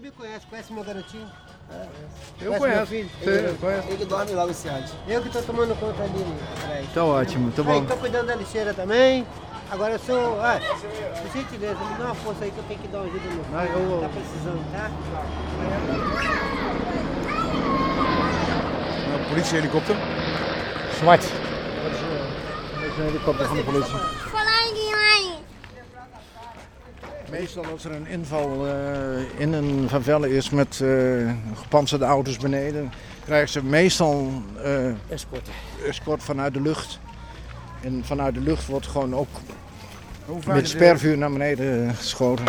me 0.00 0.10
conhece, 0.10 0.46
conhece 0.48 0.72
meu 0.72 0.84
garotinho? 0.84 1.28
Eu 2.40 2.52
Conhece 2.54 2.58
conheço. 2.58 2.76
meu 2.78 2.86
filho? 2.86 3.10
Sim, 3.22 3.30
Ele, 3.30 3.58
conheço. 3.60 3.88
ele 3.88 4.04
dorme 4.04 4.32
lá 4.32 4.44
no. 4.44 4.92
Eu 5.06 5.22
que 5.22 5.28
tô 5.28 5.40
tomando 5.42 5.78
conta 5.78 6.02
dele 6.08 6.36
atrás. 6.58 6.86
Tá 6.92 7.04
ótimo, 7.04 7.52
tá 7.52 7.62
Aí, 7.62 7.80
bom. 7.80 7.86
tô 7.86 7.96
cuidando 7.96 8.26
da 8.26 8.34
lixeira 8.34 8.74
também. 8.74 9.26
Agora 9.70 9.92
eu 9.92 9.98
sou. 10.00 10.40
Ah, 10.40 10.58
por 11.22 11.30
gentileza, 11.32 11.74
me 11.84 11.94
dá 11.96 12.04
uma 12.06 12.14
força 12.16 12.44
aí 12.44 12.50
que 12.50 12.58
eu 12.58 12.64
tenho 12.64 12.80
que 12.80 12.88
dar 12.88 12.98
uma 12.98 13.06
ajuda 13.06 13.24
no 13.28 13.34
meu 13.36 13.44
Ah, 13.58 13.62
filho. 13.66 13.78
eu- 13.78 14.00
Tá 14.00 14.08
precisando, 14.08 14.72
tá? 14.72 14.90
Politiehelikopter? 19.28 19.96
Zwart. 20.98 21.22
Dat 21.22 21.30
is 22.90 22.98
een 22.98 23.04
helikopter 23.04 23.46
van 23.46 23.56
de 23.56 23.62
politie. 23.62 23.94
Meestal 27.30 27.64
als 27.64 27.84
er 27.84 27.92
een 27.92 28.06
inval 28.06 28.66
eh, 28.66 29.40
in 29.40 29.52
een 29.52 29.88
favela 29.88 30.26
is 30.26 30.50
met 30.50 30.80
eh 30.80 31.30
gepantserde 31.54 32.04
auto's 32.04 32.36
beneden, 32.36 32.92
krijgen 33.24 33.48
ze 33.48 33.64
meestal 33.64 34.42
eh 34.62 34.86
Escorten. 35.08 35.52
escort 35.86 36.22
vanuit 36.22 36.54
de 36.54 36.60
lucht. 36.60 36.98
En 37.80 38.02
vanuit 38.04 38.34
de 38.34 38.40
lucht 38.40 38.66
wordt 38.66 38.86
gewoon 38.86 39.14
ook 39.14 39.28
met 40.46 40.68
spervuur 40.68 41.18
naar 41.18 41.32
beneden 41.32 41.94
geschoten. 41.94 42.44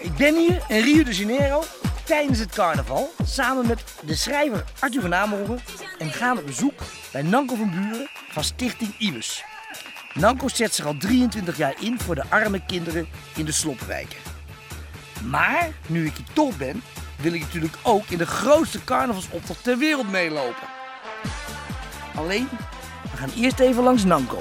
Ik 0.00 0.16
ben 0.16 0.36
hier 0.36 0.62
in 0.68 0.80
Rio 0.80 1.02
de 1.02 1.14
Janeiro 1.14 1.62
tijdens 2.04 2.38
het 2.38 2.50
carnaval 2.50 3.12
samen 3.24 3.66
met 3.66 3.84
de 4.06 4.14
schrijver 4.14 4.64
Arthur 4.78 5.00
van 5.00 5.14
Amerongen 5.14 5.60
en 6.04 6.12
gaan 6.12 6.38
op 6.38 6.46
bezoek 6.46 6.80
bij 7.12 7.22
Nanko 7.22 7.54
van 7.54 7.70
Buren 7.70 8.08
van 8.28 8.44
Stichting 8.44 8.94
Ibus. 8.98 9.44
Nanko 10.14 10.48
zet 10.48 10.74
zich 10.74 10.86
al 10.86 10.96
23 10.96 11.56
jaar 11.56 11.74
in 11.80 12.00
voor 12.00 12.14
de 12.14 12.24
arme 12.28 12.60
kinderen 12.66 13.06
in 13.36 13.44
de 13.44 13.52
sloppenwijken. 13.52 14.18
Maar 15.24 15.68
nu 15.86 16.06
ik 16.06 16.16
hier 16.16 16.26
toch 16.32 16.56
ben, 16.56 16.82
wil 17.16 17.32
ik 17.32 17.40
natuurlijk 17.40 17.76
ook 17.82 18.06
in 18.06 18.18
de 18.18 18.26
grootste 18.26 18.84
carnavalsoptocht 18.84 19.62
ter 19.62 19.78
wereld 19.78 20.10
meelopen. 20.10 20.68
Alleen, 22.14 22.48
we 23.10 23.16
gaan 23.16 23.30
eerst 23.36 23.60
even 23.60 23.82
langs 23.82 24.04
Nanko. 24.04 24.38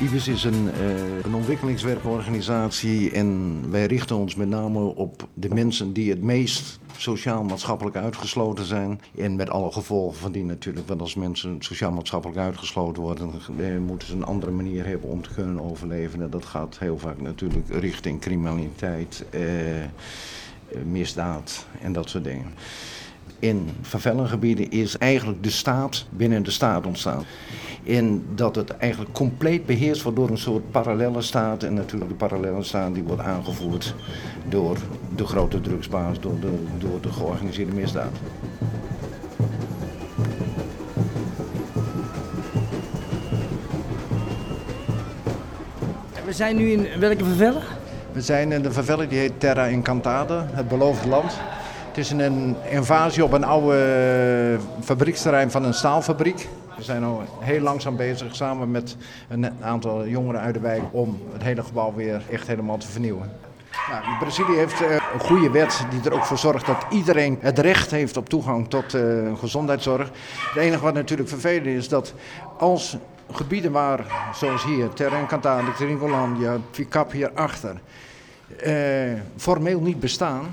IBIS 0.00 0.28
is 0.28 0.44
een, 0.44 0.70
eh, 0.72 1.24
een 1.24 1.34
ontwikkelingswerkorganisatie 1.34 3.10
en 3.10 3.60
wij 3.70 3.86
richten 3.86 4.16
ons 4.16 4.34
met 4.34 4.48
name 4.48 4.78
op 4.78 5.28
de 5.34 5.48
mensen 5.48 5.92
die 5.92 6.10
het 6.10 6.22
meest 6.22 6.78
sociaal-maatschappelijk 6.96 7.96
uitgesloten 7.96 8.64
zijn. 8.64 9.00
En 9.16 9.36
met 9.36 9.50
alle 9.50 9.72
gevolgen 9.72 10.18
van 10.18 10.32
die 10.32 10.44
natuurlijk, 10.44 10.88
want 10.88 11.00
als 11.00 11.14
mensen 11.14 11.56
sociaal-maatschappelijk 11.58 12.38
uitgesloten 12.38 13.02
worden, 13.02 13.30
dan 13.30 13.64
eh, 13.64 13.78
moeten 13.78 14.08
ze 14.08 14.14
een 14.14 14.24
andere 14.24 14.52
manier 14.52 14.86
hebben 14.86 15.10
om 15.10 15.22
te 15.22 15.34
kunnen 15.34 15.70
overleven. 15.70 16.22
En 16.22 16.30
dat 16.30 16.44
gaat 16.44 16.78
heel 16.78 16.98
vaak 16.98 17.20
natuurlijk 17.20 17.68
richting 17.68 18.20
criminaliteit, 18.20 19.24
eh, 19.30 19.40
misdaad 20.84 21.66
en 21.80 21.92
dat 21.92 22.08
soort 22.08 22.24
dingen. 22.24 22.54
In 23.38 23.68
favelengebieden 23.82 24.70
is 24.70 24.98
eigenlijk 24.98 25.42
de 25.42 25.50
staat 25.50 26.06
binnen 26.10 26.42
de 26.42 26.50
staat 26.50 26.86
ontstaan. 26.86 27.24
En 27.86 28.24
dat 28.34 28.56
het 28.56 28.70
eigenlijk 28.76 29.12
compleet 29.12 29.66
beheerst 29.66 30.02
wordt 30.02 30.18
door 30.18 30.30
een 30.30 30.38
soort 30.38 30.70
parallele 30.70 31.22
staat. 31.22 31.62
En 31.62 31.74
natuurlijk 31.74 32.10
de 32.10 32.16
parallele 32.16 32.62
staat 32.62 32.94
die 32.94 33.02
wordt 33.02 33.22
aangevoerd 33.22 33.94
door 34.48 34.78
de 35.16 35.26
grote 35.26 35.60
drugsbaas, 35.60 36.20
door 36.20 36.40
de, 36.40 36.52
door 36.78 37.00
de 37.00 37.12
georganiseerde 37.12 37.72
misdaad. 37.72 38.12
We 46.24 46.34
zijn 46.34 46.56
nu 46.56 46.70
in 46.70 47.00
welke 47.00 47.24
favela? 47.24 47.60
We 48.12 48.20
zijn 48.20 48.52
in 48.52 48.62
de 48.62 48.72
favela 48.72 49.04
die 49.04 49.18
heet 49.18 49.40
Terra 49.40 49.68
Encantada, 49.68 50.46
het 50.52 50.68
beloofde 50.68 51.08
land. 51.08 51.32
Het 51.88 51.96
is 51.96 52.10
een 52.10 52.56
invasie 52.70 53.24
op 53.24 53.32
een 53.32 53.44
oude 53.44 54.58
fabrieksterrein 54.80 55.50
van 55.50 55.64
een 55.64 55.74
staalfabriek. 55.74 56.48
We 56.78 56.84
zijn 56.84 57.04
al 57.04 57.22
heel 57.38 57.60
langzaam 57.60 57.96
bezig 57.96 58.36
samen 58.36 58.70
met 58.70 58.96
een 59.28 59.52
aantal 59.62 60.06
jongeren 60.06 60.40
uit 60.40 60.54
de 60.54 60.60
wijk 60.60 60.82
om 60.90 61.22
het 61.32 61.42
hele 61.42 61.62
gebouw 61.62 61.94
weer 61.94 62.22
echt 62.30 62.46
helemaal 62.46 62.78
te 62.78 62.88
vernieuwen. 62.88 63.30
Nou, 63.90 64.18
Brazilië 64.18 64.56
heeft 64.56 64.80
eh, 64.80 64.90
een 64.90 65.20
goede 65.20 65.50
wet 65.50 65.86
die 65.90 66.00
er 66.04 66.12
ook 66.12 66.24
voor 66.24 66.38
zorgt 66.38 66.66
dat 66.66 66.86
iedereen 66.90 67.38
het 67.40 67.58
recht 67.58 67.90
heeft 67.90 68.16
op 68.16 68.28
toegang 68.28 68.68
tot 68.68 68.94
eh, 68.94 69.02
gezondheidszorg. 69.38 70.10
Het 70.52 70.62
enige 70.62 70.82
wat 70.82 70.94
natuurlijk 70.94 71.28
vervelend 71.28 71.66
is 71.66 71.88
dat 71.88 72.14
als 72.58 72.96
gebieden 73.30 73.72
waar, 73.72 74.30
zoals 74.34 74.64
hier, 74.64 74.88
Terra 74.88 75.18
Encantada, 75.18 75.72
Tringolandia, 75.72 76.56
Ficap 76.70 77.12
hierachter, 77.12 77.80
eh 78.56 79.12
formeel 79.36 79.80
niet 79.80 80.00
bestaan. 80.00 80.46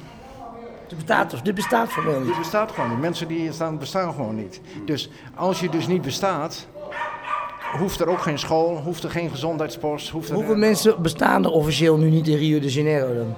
Dit 0.88 0.98
bestaat, 0.98 1.34
of 1.34 1.42
dit 1.42 1.56
bestaat 1.56 1.90
formeel 1.90 2.20
niet. 2.20 2.28
Die 2.28 2.38
bestaat 2.38 2.72
gewoon 2.72 2.90
niet. 2.90 3.00
Mensen 3.00 3.28
die 3.28 3.40
hier 3.40 3.54
staan 3.54 3.78
bestaan 3.78 4.14
gewoon 4.14 4.36
niet. 4.36 4.62
Dus 4.86 5.10
als 5.36 5.60
je 5.60 5.70
dus 5.70 5.88
niet 5.88 6.02
bestaat, 6.02 6.68
hoeft 7.78 8.00
er 8.00 8.08
ook 8.08 8.22
geen 8.22 8.40
school, 8.40 8.78
hoeft 8.78 9.04
er 9.04 9.10
geen 9.10 9.30
gezondheidspost. 9.30 10.10
Hoeft 10.10 10.30
er, 10.30 10.36
Hoeveel 10.36 10.56
mensen 10.56 11.02
bestaan 11.02 11.44
er 11.44 11.52
officieel 11.52 11.98
nu 11.98 12.10
niet 12.10 12.28
in 12.28 12.38
Rio 12.38 12.60
de 12.60 12.72
Janeiro 12.72 13.14
dan? 13.14 13.36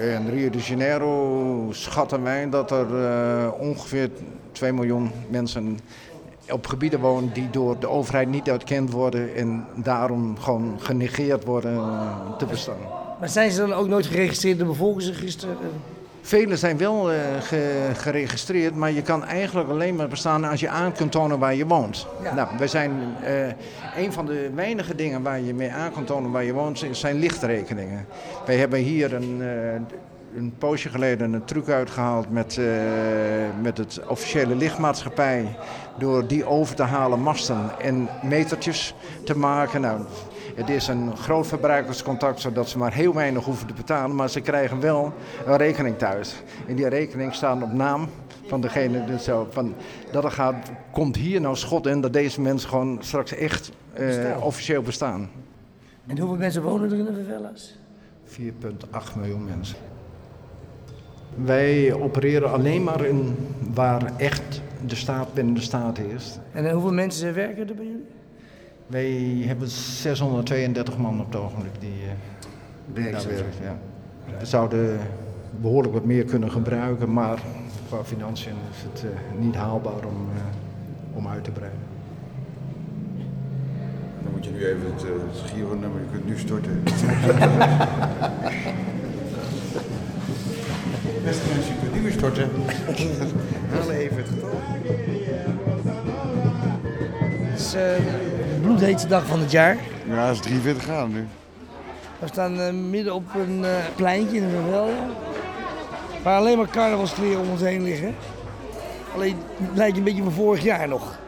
In 0.00 0.28
Rio 0.28 0.50
de 0.50 0.58
Janeiro 0.58 1.68
schatten 1.70 2.22
wij 2.22 2.50
dat 2.50 2.70
er 2.70 3.04
eh, 3.04 3.48
ongeveer 3.58 4.10
2 4.52 4.72
miljoen 4.72 5.10
mensen 5.28 5.78
op 6.50 6.66
gebieden 6.66 7.00
wonen 7.00 7.32
die 7.32 7.50
door 7.50 7.78
de 7.78 7.88
overheid 7.88 8.28
niet 8.28 8.48
erkend 8.48 8.90
worden 8.90 9.34
en 9.34 9.66
daarom 9.74 10.38
gewoon 10.38 10.76
genegeerd 10.78 11.44
worden 11.44 11.74
eh, 11.74 12.36
te 12.38 12.46
bestaan. 12.46 12.76
Maar 13.20 13.28
zijn 13.28 13.50
ze 13.50 13.60
dan 13.60 13.72
ook 13.72 13.86
nooit 13.86 14.06
geregistreerd 14.06 14.58
in 14.58 14.64
de 14.64 14.70
bevolkingsregister? 14.70 15.48
Velen 16.22 16.58
zijn 16.58 16.76
wel 16.78 17.12
eh, 17.12 17.18
ge- 17.40 17.90
geregistreerd, 17.96 18.74
maar 18.74 18.90
je 18.92 19.02
kan 19.02 19.24
eigenlijk 19.24 19.68
alleen 19.68 19.96
maar 19.96 20.08
bestaan 20.08 20.44
als 20.44 20.60
je 20.60 20.68
aan 20.68 20.92
kunt 20.92 21.12
tonen 21.12 21.38
waar 21.38 21.54
je 21.54 21.66
woont. 21.66 22.06
Ja. 22.22 22.34
Nou, 22.34 22.48
wij 22.58 22.66
zijn 22.68 22.92
eh, 23.24 23.46
een 24.04 24.12
van 24.12 24.26
de 24.26 24.50
weinige 24.54 24.94
dingen 24.94 25.22
waar 25.22 25.40
je 25.40 25.54
mee 25.54 25.70
aan 25.72 25.92
kan 25.92 26.04
tonen 26.04 26.30
waar 26.30 26.44
je 26.44 26.52
woont, 26.52 26.84
zijn 26.90 27.18
lichtrekeningen. 27.18 28.06
Wij 28.46 28.56
hebben 28.56 28.78
hier 28.78 29.14
een, 29.14 29.38
eh, 29.40 29.72
een 30.36 30.54
poosje 30.58 30.88
geleden 30.88 31.32
een 31.32 31.44
truc 31.44 31.68
uitgehaald 31.68 32.30
met, 32.30 32.60
met 33.62 33.78
het 33.78 34.00
officiële 34.08 34.54
lichtmaatschappij. 34.54 35.56
Door 35.98 36.26
die 36.26 36.44
over 36.46 36.74
te 36.74 36.82
halen 36.82 37.20
masten 37.20 37.70
en 37.82 38.08
metertjes 38.22 38.94
te 39.24 39.38
maken. 39.38 39.80
Nou, 39.80 40.00
het 40.60 40.68
is 40.68 40.88
een 40.88 41.16
groot 41.16 41.46
verbruikerscontact, 41.46 42.40
zodat 42.40 42.68
ze 42.68 42.78
maar 42.78 42.92
heel 42.92 43.14
weinig 43.14 43.44
hoeven 43.44 43.66
te 43.66 43.74
betalen. 43.74 44.16
Maar 44.16 44.30
ze 44.30 44.40
krijgen 44.40 44.80
wel 44.80 45.12
een 45.46 45.56
rekening 45.56 45.98
thuis. 45.98 46.42
En 46.66 46.74
die 46.74 46.88
rekening 46.88 47.34
staat 47.34 47.62
op 47.62 47.72
naam 47.72 48.08
van 48.46 48.60
degene 48.60 49.04
dus 49.04 49.24
zo, 49.24 49.46
van, 49.50 49.74
dat 50.12 50.24
er 50.24 50.30
gaat, 50.30 50.70
komt 50.92 51.16
hier 51.16 51.40
nou 51.40 51.56
schot 51.56 51.86
in 51.86 52.00
dat 52.00 52.12
deze 52.12 52.40
mensen 52.40 52.68
gewoon 52.68 52.98
straks 53.00 53.34
echt 53.34 53.72
eh, 53.92 54.06
Bestaan. 54.06 54.42
officieel 54.42 54.82
bestaan. 54.82 55.30
En 56.06 56.18
hoeveel 56.18 56.36
mensen 56.36 56.62
wonen 56.62 56.90
er 56.92 56.98
in 56.98 57.04
de 57.04 57.24
favela's? 57.24 57.78
4,8 58.26 59.16
miljoen 59.16 59.44
mensen. 59.44 59.76
Wij 61.44 61.92
opereren 61.94 62.52
alleen 62.52 62.82
maar 62.82 63.04
in 63.04 63.36
waar 63.74 64.12
echt 64.16 64.62
de 64.86 64.94
staat 64.94 65.34
binnen 65.34 65.54
de 65.54 65.60
staat 65.60 65.96
heerst. 65.96 66.40
En 66.52 66.66
eh, 66.66 66.72
hoeveel 66.72 66.92
mensen 66.92 67.34
werken 67.34 67.68
er 67.68 67.74
bij 67.74 67.84
jullie? 67.84 68.06
Wij 68.90 69.42
hebben 69.46 69.68
632 69.68 70.98
man 70.98 71.20
op 71.20 71.26
het 71.26 71.40
ogenblik 71.40 71.72
die 71.78 72.02
eh, 72.94 73.12
daar 73.12 73.26
werken. 73.28 73.62
Ja. 73.62 73.78
We 74.38 74.46
zouden 74.46 74.98
behoorlijk 75.60 75.94
wat 75.94 76.04
meer 76.04 76.24
kunnen 76.24 76.50
gebruiken, 76.50 77.12
maar 77.12 77.38
qua 77.88 78.04
financiën 78.04 78.54
is 78.72 78.82
het 78.82 79.04
eh, 79.04 79.08
niet 79.38 79.54
haalbaar 79.54 80.04
om, 80.04 80.28
eh, 80.34 80.42
om 81.16 81.28
uit 81.28 81.44
te 81.44 81.50
breiden. 81.50 81.80
Dan 84.22 84.32
moet 84.32 84.44
je 84.44 84.50
nu 84.50 84.66
even 84.66 84.92
het, 84.94 85.02
het 85.02 85.50
Giro-nummer, 85.50 86.00
je 86.00 86.06
kunt 86.12 86.26
nu 86.26 86.38
storten. 86.38 86.82
Beste 91.24 91.48
mensen, 91.54 91.74
je 91.74 91.80
kunt 91.80 91.94
nu 91.94 92.02
weer 92.02 92.12
storten. 92.12 92.48
Haal 93.70 93.90
even 93.90 94.16
het 94.16 94.28
getal. 94.28 94.58
Bloedheetste 98.76 99.08
dag 99.08 99.26
van 99.26 99.40
het 99.40 99.50
jaar. 99.50 99.76
Ja, 100.08 100.26
het 100.26 100.34
is 100.34 100.40
43 100.40 100.82
graden 100.82 101.12
nu. 101.12 101.26
We 102.18 102.26
staan 102.26 102.60
eh, 102.60 102.72
midden 102.72 103.14
op 103.14 103.34
een 103.34 103.64
eh, 103.64 103.70
pleintje 103.96 104.36
in 104.36 104.42
een 104.42 104.50
favela. 104.50 105.06
Waar 106.22 106.38
alleen 106.38 106.56
maar 106.56 106.68
carnavalskleren 106.68 107.40
om 107.40 107.50
ons 107.50 107.60
heen 107.60 107.82
liggen. 107.82 108.14
Alleen 109.14 109.36
het 109.56 109.76
lijkt 109.76 109.96
een 109.96 110.04
beetje 110.04 110.22
van 110.22 110.32
vorig 110.32 110.62
jaar 110.62 110.88
nog. 110.88 111.18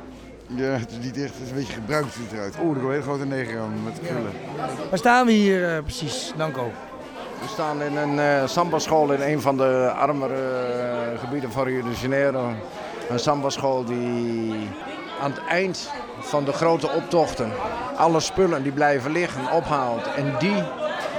Ja, 0.47 0.65
het 0.65 0.91
is 0.91 1.05
niet 1.05 1.17
echt, 1.17 1.35
het 1.35 1.43
is 1.43 1.51
een 1.51 1.57
beetje 1.57 1.73
gebruikt 1.73 2.13
ziet 2.13 2.33
eruit. 2.33 2.55
Oeh, 2.63 2.77
er 2.77 2.81
komt 2.81 2.85
een 2.85 2.91
hele 2.91 3.03
grote 3.03 3.27
neger 3.27 3.61
aan 3.61 3.83
met 3.85 4.01
krullen. 4.07 4.33
Waar 4.89 4.99
staan 4.99 5.27
we 5.27 5.33
hier 5.33 5.77
eh, 5.77 5.83
precies, 5.83 6.33
Danko? 6.37 6.71
We 7.41 7.49
staan 7.49 7.83
in 7.83 7.97
een 7.97 8.19
eh 8.19 8.47
samba-school 8.47 9.13
in 9.13 9.21
een 9.21 9.41
van 9.41 9.57
de 9.57 9.93
armere 9.97 11.17
gebieden 11.19 11.53
van 11.53 11.65
Rio 11.65 11.83
de 11.83 11.91
Janeiro. 12.01 12.53
Een 13.09 13.19
samba-school 13.19 13.85
die 13.85 14.69
aan 15.23 15.31
het 15.31 15.45
eind 15.49 15.91
van 16.21 16.45
de 16.45 16.53
grote 16.53 16.91
optochten 16.91 17.53
alle 17.97 18.21
spullen 18.21 18.63
die 18.63 18.73
blijven 18.73 19.13
liggen 19.13 19.51
ophaalt 19.51 20.07
en 20.15 20.35
die 20.39 20.63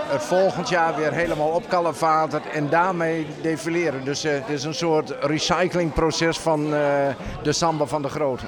het 0.08 0.24
volgend 0.24 0.70
jaar 0.70 0.96
weer 0.96 1.14
helemaal 1.14 1.50
opkalevatert 1.50 2.50
en 2.50 2.70
daarmee 2.70 3.28
defileren. 3.42 4.06
Dus 4.06 4.24
eh, 4.24 4.34
het 4.34 4.50
is 4.50 4.64
een 4.64 4.74
soort 4.74 5.16
recyclingproces 5.22 6.38
van 6.38 6.74
eh, 6.74 6.80
de 7.44 7.54
samba 7.54 7.86
van 7.86 8.02
de 8.02 8.10
grote. 8.10 8.46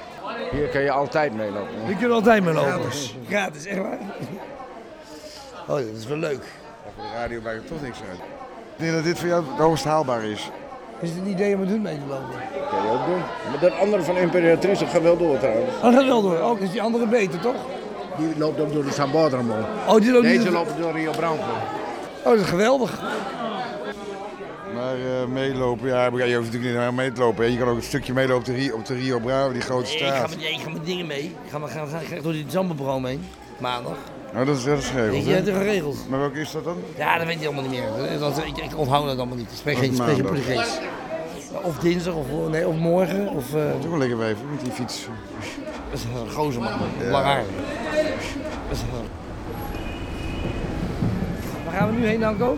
Hier 0.52 0.68
kun 0.68 0.82
je 0.82 0.92
altijd 0.92 1.36
mee 1.36 1.52
lopen. 1.52 1.88
Je 1.88 1.96
kunt 1.96 2.12
altijd 2.12 2.44
mee 2.44 2.54
lopen. 2.54 2.92
Gratis, 3.28 3.66
echt 3.66 3.80
waar? 3.80 4.00
Oh, 5.68 5.76
dat 5.76 5.96
is 5.98 6.06
wel 6.06 6.18
leuk. 6.18 6.44
Voor 6.96 7.04
de 7.04 7.12
radio 7.16 7.42
maakt 7.42 7.56
het 7.56 7.68
toch 7.68 7.82
niks 7.82 8.00
uit. 8.10 8.20
Ik 8.20 8.82
denk 8.82 8.94
dat 8.94 9.04
dit 9.04 9.20
voor 9.20 9.28
jou 9.28 9.44
het 9.50 9.60
hoogst 9.60 9.84
haalbaar 9.84 10.24
is. 10.24 10.52
Is 11.00 11.10
het 11.10 11.18
een 11.20 11.28
idee 11.28 11.54
om 11.54 11.60
het 11.60 11.70
doen 11.70 11.82
mee 11.82 11.96
te 11.98 12.06
lopen? 12.10 12.26
kun 12.70 12.82
je 12.84 12.90
ook 12.92 13.06
doen. 13.06 13.20
Maar 13.50 13.60
dat 13.60 13.80
andere 13.80 14.04
van 14.04 14.18
Imperatrice 14.18 14.86
gaat 14.86 15.02
wel 15.02 15.18
door 15.18 15.38
trouwens. 15.40 15.76
Oh, 15.76 15.82
dat 15.84 15.94
gaat 15.94 16.06
wel 16.06 16.22
door. 16.22 16.38
Ook 16.40 16.60
is 16.60 16.72
die 16.72 16.82
andere 16.82 17.08
beter, 17.08 17.40
toch? 17.40 17.56
Die 18.18 18.38
loopt 18.38 18.60
ook 18.60 18.74
door 18.74 18.84
de 18.86 18.92
Sambodromo. 18.92 19.54
Oh, 19.88 19.96
die 20.02 20.12
loopt 20.12 20.24
Deze 20.24 20.40
niet... 20.44 20.50
loopt 20.50 20.78
door 20.80 20.92
Rio 20.92 21.12
Branco. 21.12 21.44
Oh, 22.24 22.32
dat 22.32 22.40
is 22.40 22.46
geweldig. 22.46 23.02
Maar 24.74 24.94
eh, 24.96 25.26
meelopen, 25.28 25.88
ja, 25.88 26.06
je 26.06 26.12
hoeft 26.12 26.24
natuurlijk 26.26 26.54
niet 26.54 26.64
helemaal 26.64 26.92
mee 26.92 27.12
te 27.12 27.22
lopen. 27.22 27.46
hè. 27.46 27.52
Je 27.52 27.58
kan 27.58 27.68
ook 27.68 27.76
een 27.76 27.84
stukje 27.84 28.14
meelopen 28.14 28.38
op 28.38 28.46
de 28.46 28.54
Rio, 28.54 28.76
op 28.76 28.86
de 28.86 28.94
Rio 28.94 29.20
Bravo, 29.20 29.52
die 29.52 29.62
grote 29.62 29.92
Ik 29.92 30.00
ga, 30.00 30.06
straat. 30.14 30.30
met, 30.30 30.44
ik 30.46 30.60
ga 30.64 30.70
met 30.70 30.86
dingen 30.86 31.08
mee. 31.08 31.24
Ik 31.24 31.50
ga, 31.52 31.60
ga, 31.68 31.86
ga, 31.86 31.98
ga 31.98 32.22
door 32.22 32.32
die 32.32 32.46
Zambabroom 32.48 33.06
heen. 33.06 33.26
Maandag. 33.58 33.98
Nou, 34.34 34.46
dat 34.46 34.58
is, 34.58 34.64
dat 34.64 34.78
is 34.78 34.92
Weet 34.92 35.04
geregeld, 35.04 35.26
je, 35.26 35.32
hè? 35.32 35.38
dat 35.44 35.48
is 35.48 35.54
geregeld. 35.60 35.98
Maar 36.10 36.20
welke 36.20 36.40
is 36.40 36.52
dat 36.52 36.64
dan? 36.64 36.78
Ja, 36.98 37.18
dat 37.18 37.28
weet 37.28 37.40
je 37.40 37.46
allemaal 37.46 37.64
niet 37.70 37.72
meer. 37.80 38.20
Dat, 38.20 38.38
ik, 38.38 38.58
ik 38.58 38.78
onthoud 38.78 39.06
dat 39.08 39.18
allemaal 39.18 39.38
niet. 39.38 39.52
Ik 39.52 39.58
spreek 39.58 39.78
geen, 39.78 39.96
spreek 39.96 40.16
geen. 40.16 40.24
Portugees. 40.26 40.78
Of 41.64 41.78
dinsdag, 41.80 42.14
of, 42.14 42.26
nee, 42.50 42.68
of 42.68 42.76
morgen. 42.76 43.28
Of, 43.28 43.54
eh, 43.56 43.62
Toch 43.82 43.90
wel 43.90 43.98
lekker 44.00 44.18
wijven 44.18 44.50
met 44.52 44.60
die 44.64 44.72
fiets. 44.72 45.08
dat 45.90 46.00
is 46.00 46.04
een 46.04 46.32
gozer 46.32 46.62
man. 46.62 46.72
Ja. 47.00 47.10
Lang 47.12 47.26
haar. 47.26 47.44
Dat 48.68 48.78
is 48.78 48.82
een- 48.82 48.88
Waar 51.66 51.74
gaan 51.74 51.90
we 51.94 52.00
nu 52.00 52.06
heen, 52.06 52.20
Nanko? 52.20 52.56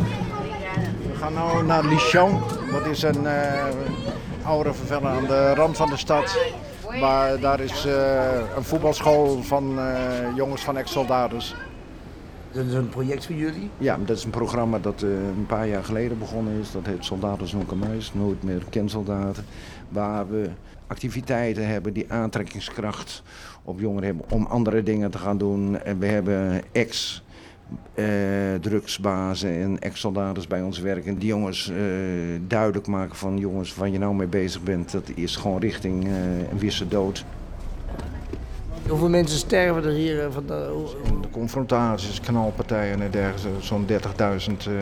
We 1.11 1.15
gaan 1.19 1.33
nu 1.57 1.63
naar 1.67 1.83
Lichon. 1.85 2.39
Dat 2.71 2.85
is 2.85 3.01
een 3.03 3.27
eh, 3.27 3.63
oude 4.43 4.73
verveller 4.73 5.09
aan 5.09 5.25
de 5.25 5.53
rand 5.53 5.77
van 5.77 5.89
de 5.89 5.97
stad. 5.97 6.37
Maar 6.99 7.39
daar 7.39 7.59
is 7.59 7.85
eh, 7.85 8.55
een 8.55 8.63
voetbalschool 8.63 9.41
van 9.41 9.79
eh, 9.79 10.35
jongens 10.35 10.61
van 10.63 10.77
ex-soldaten. 10.77 11.39
Dat 12.51 12.65
is 12.65 12.73
een 12.73 12.89
project 12.89 13.25
voor 13.25 13.35
jullie. 13.35 13.69
Ja, 13.77 13.97
dat 14.05 14.17
is 14.17 14.23
een 14.23 14.29
programma 14.29 14.79
dat 14.79 15.01
eh, 15.03 15.09
een 15.09 15.45
paar 15.47 15.67
jaar 15.67 15.83
geleden 15.83 16.19
begonnen 16.19 16.59
is. 16.59 16.71
Dat 16.71 16.85
heet 16.85 17.05
Soldaten 17.05 17.47
Zonken 17.47 17.77
Muis, 17.77 18.13
Nooit 18.13 18.43
meer 18.43 18.63
kensoldaten. 18.69 19.45
Waar 19.89 20.29
we 20.29 20.49
activiteiten 20.87 21.67
hebben 21.67 21.93
die 21.93 22.11
aantrekkingskracht 22.11 23.23
op 23.63 23.79
jongeren 23.79 24.05
hebben 24.05 24.25
om 24.29 24.45
andere 24.45 24.83
dingen 24.83 25.11
te 25.11 25.17
gaan 25.17 25.37
doen. 25.37 25.79
En 25.79 25.99
we 25.99 26.05
hebben 26.05 26.61
ex... 26.71 27.23
eh, 27.93 28.05
drugsbazen 28.61 29.61
en 29.61 29.79
ex-soldaten 29.79 30.43
bij 30.47 30.61
ons 30.61 30.79
werken. 30.79 31.17
Die 31.17 31.27
jongens 31.27 31.69
eh, 31.69 31.75
duidelijk 32.47 32.87
maken 32.87 33.15
van 33.15 33.37
jongens 33.37 33.75
waar 33.75 33.89
je 33.89 33.99
nou 33.99 34.15
mee 34.15 34.27
bezig 34.27 34.63
bent. 34.63 34.91
Dat 34.91 35.09
is 35.15 35.35
gewoon 35.35 35.59
richting 35.59 36.05
eh, 36.05 36.11
een 36.51 36.59
wisse 36.59 36.87
dood. 36.87 37.25
Hoeveel 38.89 39.09
mensen 39.09 39.37
sterven 39.37 39.83
er 39.83 39.91
hier 39.91 40.31
van 40.31 40.45
de, 40.45 40.85
De 41.21 41.29
confrontaties, 41.29 42.19
knalpartijen 42.19 43.01
en 43.01 43.11
dergelijke, 43.11 43.63
zo'n 43.63 43.87
30.000 43.87 43.95
eh, 43.97 44.73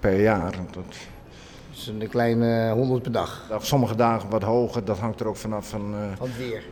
per 0.00 0.20
jaar. 0.20 0.52
Dat, 0.72 0.84
Dus 1.70 1.86
een 1.86 2.08
kleine 2.08 2.70
100 2.72 3.02
per 3.02 3.12
dag. 3.12 3.50
Sommige 3.58 3.94
dagen 3.94 4.30
wat 4.30 4.42
hoger, 4.42 4.84
dat 4.84 4.98
hangt 4.98 5.20
er 5.20 5.26
ook 5.26 5.36
vanaf 5.36 5.68
van... 5.68 5.94
Van 6.16 6.26
het 6.26 6.36
weer. 6.36 6.62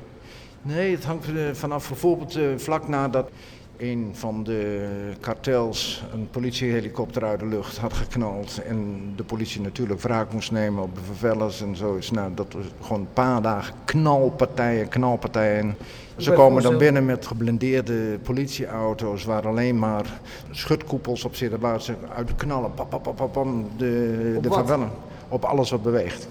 Nee, 0.62 0.94
het 0.94 1.04
hangt 1.04 1.26
vanaf 1.52 1.88
bijvoorbeeld 1.88 2.38
vlak 2.56 2.88
nadat 2.88 3.30
een 3.78 4.10
van 4.12 4.44
de 4.44 4.88
kartels 5.20 6.04
een 6.12 6.28
politiehelikopter 6.30 7.24
uit 7.24 7.40
de 7.40 7.46
lucht 7.46 7.76
had 7.76 7.92
geknald. 7.92 8.62
En 8.66 9.12
de 9.16 9.24
politie 9.24 9.60
natuurlijk 9.60 10.00
wraak 10.00 10.32
moest 10.32 10.50
nemen 10.50 10.82
op 10.82 10.94
de 10.94 11.00
vervellers 11.04 11.62
en 11.62 11.76
zoiets. 11.76 12.10
Nou, 12.10 12.34
dat 12.34 12.52
was 12.52 12.64
gewoon 12.80 13.00
een 13.00 13.12
paar 13.12 13.42
dagen 13.42 13.74
knalpartijen, 13.84 14.88
knalpartijen. 14.88 15.76
Ze 16.16 16.32
komen 16.32 16.62
dan 16.62 16.78
binnen 16.78 17.04
met 17.04 17.26
geblindeerde 17.26 18.18
politieauto's 18.22 19.24
waar 19.24 19.46
alleen 19.46 19.78
maar 19.78 20.20
schutkoepels 20.50 21.24
op 21.24 21.34
zitten 21.34 21.60
waar 21.60 21.82
ze 21.82 21.94
uit 22.14 22.34
knallen. 22.34 22.74
Pam, 22.74 22.88
pam, 22.88 23.02
pam, 23.02 23.14
pam, 23.14 23.30
pam, 23.30 23.66
de, 23.76 24.32
Op 24.36 24.42
de 24.42 24.48
wat? 24.48 24.58
vervellen. 24.58 24.90
Op 25.28 25.44
alles 25.44 25.70
wat 25.70 25.82
beweegt. 25.82 26.28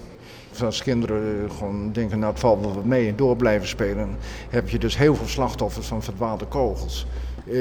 Dus 0.50 0.62
Als 0.62 0.82
kinderen 0.82 1.50
gewoon 1.50 1.92
denken, 1.92 2.18
nou 2.18 2.32
het 2.32 2.40
valt 2.40 2.60
wel 2.60 2.74
wat 2.74 2.84
mee 2.84 3.08
en 3.08 3.16
door 3.16 3.36
blijven 3.36 3.68
spelen, 3.68 4.16
heb 4.48 4.68
je 4.68 4.78
dus 4.78 4.98
heel 4.98 5.14
veel 5.14 5.26
slachtoffers 5.26 5.86
van 5.86 6.02
verdwaalde 6.02 6.44
kogels. 6.44 7.06
Eh, 7.46 7.52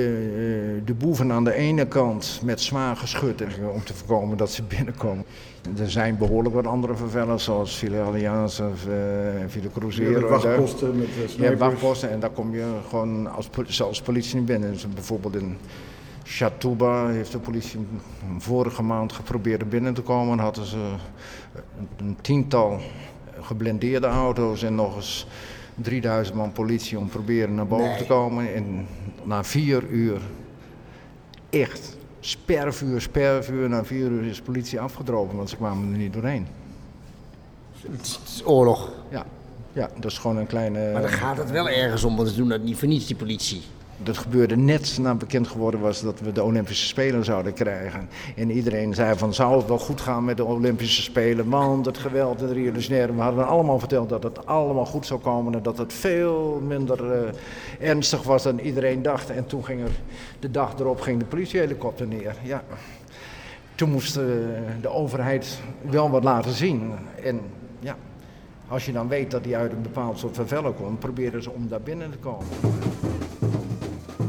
de 0.85 0.93
boeven 0.97 1.31
aan 1.31 1.43
de 1.43 1.53
ene 1.53 1.87
kant 1.87 2.39
met 2.43 2.61
zwaar 2.61 2.95
geschut 2.95 3.41
eh, 3.41 3.47
om 3.73 3.83
te 3.83 3.93
voorkomen 3.93 4.37
dat 4.37 4.51
ze 4.51 4.63
binnenkomen. 4.63 5.25
Er 5.77 5.91
zijn 5.91 6.17
behoorlijk 6.17 6.55
wat 6.55 6.67
andere 6.67 6.95
vervellers 6.95 7.43
zoals 7.43 7.77
Villa 7.77 8.03
Allianz 8.03 8.59
of 8.59 8.85
uh, 8.87 8.93
Villa 9.47 9.67
Cruzeiro. 9.73 10.27
wachtposten 10.27 10.97
met 10.97 11.07
Je 11.37 11.43
hebt 11.43 11.59
wachtposten 11.59 12.09
en 12.09 12.19
daar 12.19 12.29
kom 12.29 12.53
je 12.53 12.65
gewoon 12.89 13.27
als, 13.35 13.49
zelfs 13.67 14.01
politie 14.01 14.35
niet 14.35 14.45
binnen. 14.45 14.71
Dus 14.71 14.87
bijvoorbeeld 14.93 15.35
in 15.35 15.57
Chatouba 16.23 17.07
heeft 17.07 17.31
de 17.31 17.39
politie 17.39 17.79
vorige 18.37 18.83
maand 18.83 19.13
geprobeerd 19.13 19.61
er 19.61 19.67
binnen 19.67 19.93
te 19.93 20.01
komen. 20.01 20.35
Dan 20.37 20.45
hadden 20.45 20.65
ze 20.65 20.77
een, 21.97 22.17
tiental 22.21 22.79
geblindeerde 23.41 24.07
auto's 24.07 24.63
en 24.63 24.75
nog 24.75 24.95
eens 24.95 25.27
3000 25.75 26.35
man 26.35 26.51
politie 26.51 26.97
om 26.97 27.09
proberen 27.09 27.55
naar 27.55 27.67
boven 27.67 27.87
Nee. 27.87 27.97
te 27.97 28.05
komen. 28.05 28.53
En 28.53 28.87
na 29.25 29.43
vier 29.43 29.83
uur, 29.83 30.21
echt 31.49 31.97
spervuur, 32.19 33.01
spervuur, 33.01 33.69
na 33.69 33.85
vier 33.85 34.07
uur 34.07 34.23
is 34.23 34.37
de 34.37 34.43
politie 34.43 34.79
afgedropen, 34.79 35.37
want 35.37 35.49
ze 35.49 35.55
kwamen 35.55 35.91
er 35.91 35.97
niet 35.97 36.13
doorheen. 36.13 36.47
Het 37.91 38.19
is 38.25 38.41
oorlog. 38.45 38.91
Ja, 39.09 39.25
ja 39.73 39.89
dat 39.99 40.11
is 40.11 40.17
gewoon 40.17 40.37
een 40.37 40.47
kleine... 40.47 40.91
Maar 40.91 41.01
dan 41.01 41.11
gaat 41.11 41.37
het 41.37 41.51
wel 41.51 41.69
ergens 41.69 42.03
om, 42.03 42.15
want 42.15 42.29
ze 42.29 42.35
doen 42.35 42.49
dat 42.49 42.61
niet 42.61 42.77
voor 42.77 42.87
niets, 42.87 43.05
die 43.05 43.15
politie. 43.15 43.61
Dat 44.03 44.17
gebeurde 44.17 44.55
net 44.55 44.97
na 45.01 45.15
bekend 45.15 45.47
geworden 45.47 45.79
was 45.79 46.01
dat 46.01 46.19
we 46.19 46.31
de 46.31 46.43
Olympische 46.43 46.87
Spelen 46.87 47.23
zouden 47.23 47.53
krijgen. 47.53 48.09
En 48.35 48.51
iedereen 48.51 48.93
zei 48.93 49.17
van 49.17 49.33
zou 49.33 49.57
het 49.57 49.67
wel 49.67 49.79
goed 49.79 50.01
gaan 50.01 50.25
met 50.25 50.37
de 50.37 50.43
Olympische 50.43 51.01
Spelen, 51.01 51.49
want 51.49 51.85
het 51.85 51.97
geweld 51.97 52.41
Rio 52.41 52.71
de 52.71 52.79
Janeiro. 52.79 53.15
We 53.15 53.21
hadden 53.21 53.47
allemaal 53.47 53.79
verteld 53.79 54.09
dat 54.09 54.23
het 54.23 54.45
allemaal 54.45 54.85
goed 54.85 55.05
zou 55.05 55.19
komen 55.19 55.53
en 55.53 55.63
dat 55.63 55.77
het 55.77 55.93
veel 55.93 56.61
minder 56.67 57.11
eh, 57.11 57.89
ernstig 57.89 58.23
was 58.23 58.43
dan 58.43 58.59
iedereen 58.59 59.01
dacht. 59.01 59.29
En 59.29 59.45
toen 59.45 59.65
ging 59.65 59.81
er, 59.81 59.91
de 60.39 60.51
dag 60.51 60.79
erop 60.79 61.01
ging 61.01 61.19
de 61.19 61.25
politiehelikopter 61.25 62.07
neer. 62.07 62.35
Ja. 62.43 62.63
Toen 63.75 63.91
moest 63.91 64.17
eh, 64.17 64.23
de 64.81 64.89
overheid 64.89 65.59
wel 65.81 66.09
wat 66.09 66.23
laten 66.23 66.51
zien. 66.51 66.91
En 67.23 67.41
ja, 67.79 67.95
als 68.67 68.85
je 68.85 68.91
dan 68.91 69.07
weet 69.07 69.31
dat 69.31 69.43
die 69.43 69.57
uit 69.57 69.71
een 69.71 69.81
bepaald 69.81 70.19
soort 70.19 70.35
vervellen 70.35 70.75
komt, 70.75 70.99
proberen 70.99 71.43
ze 71.43 71.51
om 71.51 71.67
daar 71.67 71.81
binnen 71.81 72.11
te 72.11 72.17
komen. 72.17 72.45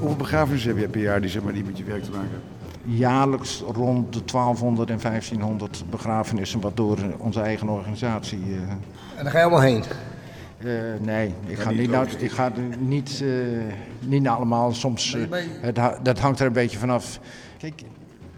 Hoeveel 0.06 0.25
begrafenissen 0.25 0.70
heb 0.70 0.80
je 0.80 0.88
per 0.88 1.00
jaar 1.00 1.20
die 1.20 1.30
zeg 1.30 1.42
maar, 1.42 1.52
niet 1.52 1.66
met 1.66 1.78
je 1.78 1.84
werk 1.84 2.02
te 2.02 2.10
maken 2.10 2.28
hebben? 2.30 2.54
jaarlijks 2.96 3.60
rond 3.75 4.12
de 4.12 4.25
1200 4.25 4.90
en 4.90 4.98
1500 5.00 5.84
begrafenissen, 5.90 6.60
wat 6.60 6.76
door 6.76 6.98
onze 7.18 7.40
eigen 7.40 7.68
organisatie. 7.68 8.38
eh, 8.38 8.70
En 9.16 9.22
daar 9.22 9.30
ga 9.30 9.38
je 9.38 9.44
allemaal 9.44 9.60
heen. 9.62 9.82
eh, 10.58 10.70
nee, 11.00 11.34
ik 11.46 11.58
ga 11.58 11.70
niet 11.70 11.78
niet, 11.78 11.90
naar, 11.90 12.02
ook. 12.02 12.08
ik 12.10 12.30
ga 12.30 12.44
er 12.44 12.76
niet, 12.78 13.22
eh, 13.22 13.28
niet 14.00 14.22
naar 14.22 14.36
allemaal. 14.36 14.72
Soms, 14.72 15.14
eh, 15.14 15.22
het, 15.60 15.78
dat 16.02 16.18
hangt 16.18 16.40
er 16.40 16.46
een 16.46 16.52
beetje 16.52 16.78
vanaf. 16.78 17.20
Kijk, 17.58 17.82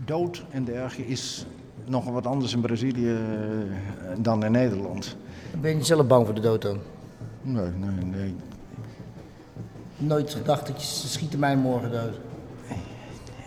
dood 0.05 0.45
en 0.51 0.65
dergelijke 0.65 1.13
is 1.13 1.47
nog 1.87 2.05
wat 2.05 2.27
anders 2.27 2.53
in 2.55 2.61
Brazilië 2.61 3.11
eh, 3.11 3.17
dan 4.19 4.45
in 4.45 4.53
Nederland. 4.53 5.17
Ben 5.61 5.71
je 5.71 5.77
niet 5.77 5.87
zelf 5.87 6.07
bang 6.07 6.25
voor 6.27 6.35
de 6.35 6.41
dood 6.41 6.63
dan? 6.63 6.79
Nee, 7.43 7.67
nee, 7.77 8.05
nee. 8.05 8.35
Nooit 9.99 10.31
gedacht 10.31 10.67
dat 10.67 10.83
je 10.83 10.89
ze 10.97 11.09
schieten 11.09 11.39
mij 11.39 11.57
morgen 11.57 11.91
dood. 11.91 12.19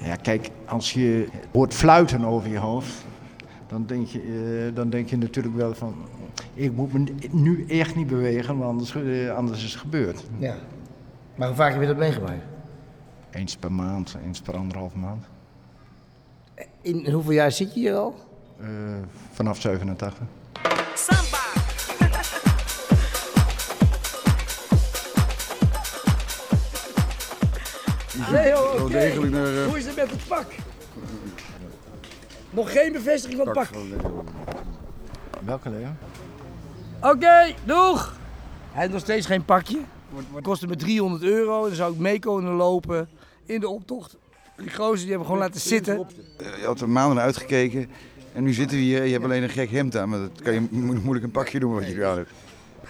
Ja, 0.04 0.16
kijk, 0.16 0.50
als 0.66 0.94
je 0.94 1.28
hoort 1.52 1.74
fluiten 1.74 2.26
over 2.26 2.50
je 2.50 2.58
hoofd, 2.58 3.06
dan 3.68 3.86
denk 3.86 4.08
je, 4.08 4.20
eh, 4.70 4.76
dan 4.76 4.90
denk 4.90 5.10
je 5.10 5.18
natuurlijk 5.18 5.56
wel 5.56 5.74
van, 5.74 5.96
ik 6.54 6.72
moet 6.72 6.94
me 6.94 7.14
nu 7.32 7.66
echt 7.68 7.96
niet 7.96 8.08
bewegen, 8.08 8.58
want 8.58 8.70
anders, 8.70 8.96
eh, 8.96 9.36
anders 9.36 9.64
is 9.64 9.72
het 9.72 9.82
gebeurd. 9.82 10.24
Ja. 10.38 10.56
Maar 11.36 11.48
hoe 11.48 11.58
vaak 11.58 11.72
heb 11.72 11.82
je 11.82 11.88
dat 11.88 11.98
meegemaakt? 11.98 12.44
Eens 13.32 13.56
per 13.56 13.72
maand, 13.72 14.18
eens 14.26 14.42
per 14.42 14.56
anderhalve 14.56 14.98
maand. 14.98 15.26
In, 16.82 17.06
in 17.06 17.14
hoeveel 17.14 17.32
jaar 17.32 17.52
zit 17.52 17.74
je 17.74 17.80
hier 17.80 17.96
al? 17.96 18.16
Eh, 18.60 18.68
vanaf 19.32 19.62
87. 19.62 20.26
Nee 28.32 28.52
hoor, 28.54 28.76
Wel 28.78 28.90
degelijk 28.90 29.32
naar... 29.32 29.46
eh, 29.58 29.66
Hoe 29.66 29.78
is 29.78 29.86
het 29.86 29.96
met 29.96 30.12
het 30.12 30.28
pak? 30.28 30.46
Nog 32.50 32.72
geen 32.72 32.92
bevestiging 32.92 33.38
van 33.38 33.48
het 33.48 33.56
pak. 33.58 33.70
Welke 35.46 35.70
Leo? 35.70 35.88
Oké, 37.12 37.54
doeg! 37.64 38.16
Hij 38.72 38.82
heeft 38.82 38.92
nog 38.94 39.02
steeds 39.02 39.26
geen 39.28 39.46
pakje. 39.46 39.80
Het 40.34 40.44
kostte 40.44 40.68
me 40.68 40.76
300 40.76 41.24
euro. 41.24 41.66
Dan 41.68 41.76
zou 41.76 41.94
ik 41.94 42.00
mee 42.00 42.20
kunnen 42.20 42.54
lopen 42.54 43.10
in 43.46 43.60
de 43.60 43.70
optocht. 43.70 44.18
Die 44.58 44.74
gozer 44.74 44.98
die 45.00 45.08
hebben 45.10 45.26
gewoon 45.26 45.42
laten 45.42 45.62
zitten. 45.62 46.08
Je 46.60 46.66
had 46.66 46.82
er 46.82 46.90
maanden 46.90 47.24
uitgekeken 47.24 47.90
en 48.34 48.44
nu 48.44 48.54
zitten 48.54 48.78
we 48.78 48.84
hier. 48.84 49.04
Je 49.06 49.12
hebt 49.12 49.24
alleen 49.24 49.44
een 49.44 49.50
gek 49.50 49.72
hemd 49.72 49.98
aan, 49.98 50.10
maar 50.10 50.20
dat 50.20 50.42
kan 50.44 50.54
je 50.54 50.62
mo- 50.70 50.94
moeilijk 50.94 51.26
een 51.26 51.32
pakje 51.32 51.60
doen 51.60 51.74
wat 51.74 51.88
je 51.88 52.06
aan 52.06 52.18
hebt. 52.18 52.30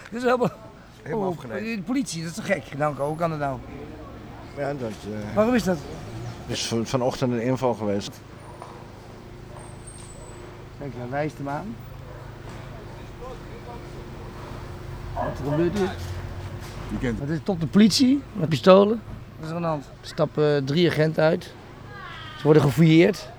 Dit 0.10 0.20
is 0.20 0.24
helemaal... 0.24 0.52
Helemaal 1.04 1.30
Oh. 1.30 1.42
De 1.52 1.82
politie, 1.86 2.22
dat 2.22 2.30
is 2.30 2.36
toch 2.36 2.46
gek? 2.46 2.78
Nou, 2.78 2.96
hoe 2.96 3.16
kan 3.18 3.30
dat 3.30 3.40
nou? 3.40 3.58
Ja, 4.58 4.74
dat 4.74 4.92
eh, 4.92 5.36
Waarom 5.36 5.54
is 5.56 5.64
dat? 5.64 5.78
is 6.48 6.66
van- 6.68 6.86
vanochtend 6.86 7.32
een 7.32 7.42
inval 7.44 7.74
geweest. 7.74 8.20
Kijk, 10.80 10.92
hij 10.98 11.10
wijst 11.10 11.38
hem 11.38 11.50
aan. 11.50 11.76
Wat 15.14 15.52
gebeurt 15.52 15.78
hier? 15.78 15.90
Je 16.92 16.98
kent 17.00 17.20
Het 17.20 17.30
is 17.30 17.40
tot 17.44 17.60
de 17.60 17.68
politie 17.68 18.22
met 18.34 18.50
pistolen. 18.50 19.02
Wat 19.36 19.44
is 19.44 19.50
er 19.50 19.56
aan 19.56 19.62
de 19.62 19.68
hand? 19.68 19.86
Er 19.86 20.08
stappen 20.08 20.66
drie 20.66 20.90
agenten 20.90 21.24
uit. 21.24 21.44
Ze 22.38 22.44
worden 22.44 22.62
gefouilleerd. 22.62 23.30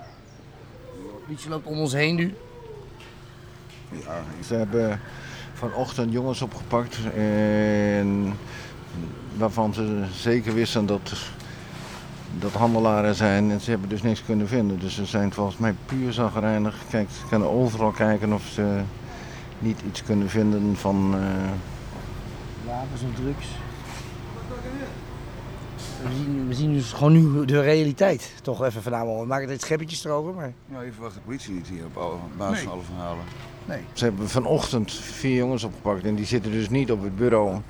De 0.95 1.21
politie 1.27 1.51
loopt 1.51 1.67
om 1.67 1.79
ons 1.79 1.93
heen 1.93 2.15
nu. 2.15 2.35
Ze 4.47 4.55
hebben 4.55 5.01
vanochtend 5.55 6.13
jongens 6.13 6.43
opgepakt 6.43 6.99
en 7.17 8.37
waarvan 9.37 9.75
ze 9.75 10.05
zeker 10.15 10.55
wisten 10.55 10.87
dat, 10.87 11.13
dat 12.39 12.53
handelaren 12.53 13.15
zijn 13.15 13.51
en 13.51 13.61
ze 13.61 13.71
hebben 13.71 13.89
dus 13.89 14.03
niks 14.03 14.25
kunnen 14.25 14.49
vinden. 14.49 14.79
Dus 14.79 14.95
ze 14.95 15.07
zijn 15.07 15.33
volgens 15.33 15.57
mij 15.57 15.75
puur 15.87 16.13
zagrijnig. 16.13 16.77
Kijk, 16.91 17.09
ze 17.11 17.27
kunnen 17.29 17.51
overal 17.51 17.91
kijken 17.91 18.33
of 18.33 18.43
ze 18.55 18.81
niet 19.59 19.81
iets 19.89 20.03
kunnen 20.03 20.29
vinden 20.29 20.77
van... 20.77 21.15
eh, 21.15 21.51
Wapens 22.67 23.03
of 23.03 23.15
drugs. 23.15 23.47
We 26.03 26.09
zien, 26.15 26.49
we 26.49 26.55
zien 26.55 26.73
dus 26.75 26.93
gewoon 26.93 27.13
nu 27.13 27.45
de 27.45 27.61
realiteit. 27.61 28.33
Toch 28.43 28.65
even 28.65 28.83
vanavond. 28.83 29.21
We 29.21 29.27
maken 29.27 29.49
dit 29.49 29.61
scheppertjes 29.63 30.05
erover, 30.05 30.35
maar... 30.35 30.53
Nou, 30.67 30.85
je 30.85 30.93
verwacht 30.93 31.15
de 31.15 31.21
politie 31.21 31.53
niet 31.55 31.69
hier 31.69 31.85
op, 31.85 31.97
alle, 31.97 32.13
op 32.13 32.21
basis 32.37 32.63
van 32.63 32.73
alle 32.73 32.83
verhalen. 32.83 33.25
Nee. 33.65 33.81
Ze 33.93 34.05
hebben 34.05 34.29
vanochtend 34.29 34.93
vier 34.93 35.37
jongens 35.37 35.65
opgepakt 35.65 36.05
en 36.05 36.15
die 36.15 36.27
zitten 36.27 36.53
dus 36.53 36.69
niet 36.69 36.93
op 36.93 37.03
het 37.03 37.17
bureau. 37.17 37.61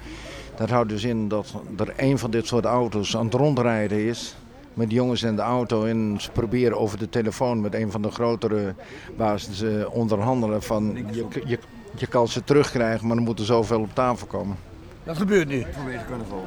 Dat 0.56 0.70
houdt 0.70 0.88
dus 0.88 1.04
in 1.04 1.28
dat 1.28 1.54
er 1.78 1.92
een 1.96 2.18
van 2.18 2.30
dit 2.30 2.46
soort 2.46 2.64
auto's 2.64 3.16
aan 3.16 3.24
het 3.24 3.34
rondrijden 3.34 4.06
is. 4.06 4.36
Met 4.74 4.90
jongens 4.90 5.22
in 5.22 5.36
de 5.36 5.42
auto 5.42 5.84
en 5.84 6.16
ze 6.20 6.30
proberen 6.30 6.78
over 6.78 6.98
de 6.98 7.08
telefoon 7.08 7.60
met 7.60 7.74
een 7.74 7.90
van 7.90 8.02
de 8.02 8.10
grotere 8.10 8.74
bazen 9.16 9.54
te 9.54 9.88
onderhandelen 9.90 10.62
van 10.62 11.06
je, 11.12 11.26
je, 11.44 11.58
je 11.96 12.06
kan 12.06 12.28
ze 12.28 12.44
terugkrijgen, 12.44 13.06
maar 13.06 13.16
moet 13.16 13.38
er 13.38 13.44
zoveel 13.44 13.80
op 13.80 13.94
tafel 13.94 14.26
komen. 14.26 14.56
Dat 15.04 15.16
gebeurt 15.16 15.48
nu. 15.48 15.64
Vanwege 15.70 16.04
carnaval. 16.08 16.44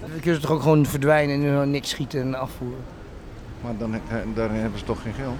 Dan 0.00 0.10
kunnen 0.10 0.34
ze 0.34 0.46
toch 0.46 0.50
ook 0.50 0.62
gewoon 0.62 0.86
verdwijnen 0.86 1.34
en 1.34 1.64
nu 1.64 1.70
niks 1.70 1.88
schieten 1.88 2.20
en 2.20 2.34
afvoeren. 2.34 2.84
Maar 3.60 3.76
dan, 3.78 3.94
daar 4.34 4.52
hebben 4.52 4.78
ze 4.78 4.84
toch 4.84 5.02
geen 5.02 5.14
geld. 5.14 5.36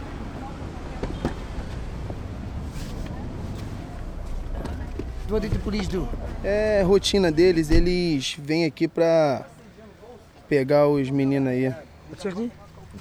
Wat 5.28 5.40
dit 5.40 5.50
de 5.52 5.58
politie 5.58 5.88
doen? 5.88 6.06
É 6.42 6.82
rotina 6.82 7.30
deles, 7.30 7.70
eles 7.70 8.38
vêm 8.44 8.64
aqui 8.64 8.88
pra 8.88 9.46
pegar 10.48 10.86
os 10.88 11.10
meninos 11.10 11.48
aí. 11.48 11.74
Wat 12.08 12.20
zegt? 12.20 12.36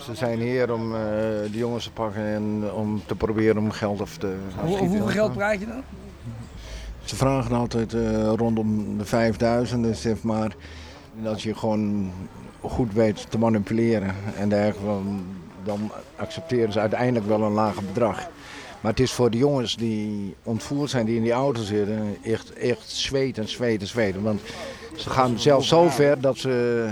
Ze 0.03 0.15
zijn 0.15 0.39
hier 0.39 0.73
om 0.73 0.95
eh 0.95 0.99
de 1.51 1.57
jongens 1.57 1.83
te 1.83 1.91
pakken 1.91 2.23
en 2.25 2.71
om 2.73 3.01
te 3.05 3.15
proberen 3.15 3.57
om 3.57 3.71
geld 3.71 4.01
af 4.01 4.17
te 4.17 4.27
Hoe, 4.27 4.61
afschieten. 4.63 4.87
hoeveel 4.87 5.07
geld 5.07 5.33
praat 5.33 5.59
je 5.59 5.65
dan? 5.65 5.83
Ze 7.03 7.15
vragen 7.15 7.55
altijd 7.55 7.93
eh, 7.93 8.31
rondom 8.35 8.97
de 8.97 9.05
5000, 9.05 9.83
dus 9.83 10.01
zeg 10.01 10.21
maar 10.23 10.55
dat 11.23 11.41
je 11.41 11.55
gewoon 11.55 12.11
goed 12.61 12.93
weet 12.93 13.31
te 13.31 13.37
manipuleren 13.37 14.15
en 14.37 14.49
dergelijke, 14.49 14.85
dan- 14.85 15.25
dan 15.63 15.91
accepteren 16.15 16.71
ze 16.71 16.79
uiteindelijk 16.79 17.25
wel 17.27 17.41
een 17.43 17.51
lager 17.51 17.83
bedrag. 17.83 18.29
Maar 18.87 18.95
het 18.95 19.05
is 19.05 19.11
voor 19.13 19.29
de 19.31 19.37
jongens 19.37 19.75
die 19.75 20.35
ontvoerd 20.43 20.89
zijn, 20.89 21.05
die 21.05 21.15
in 21.15 21.23
die 21.23 21.31
auto 21.31 21.61
zitten, 21.61 22.17
echt, 22.23 22.53
echt 22.53 22.89
zweten, 22.89 23.47
zweten, 23.49 23.87
zweten. 23.87 24.21
Want 24.23 24.41
ze 24.95 25.09
gaan 25.09 25.39
zelfs 25.39 25.67
zo 25.67 25.89
ver 25.89 26.21
dat 26.21 26.37
ze 26.37 26.85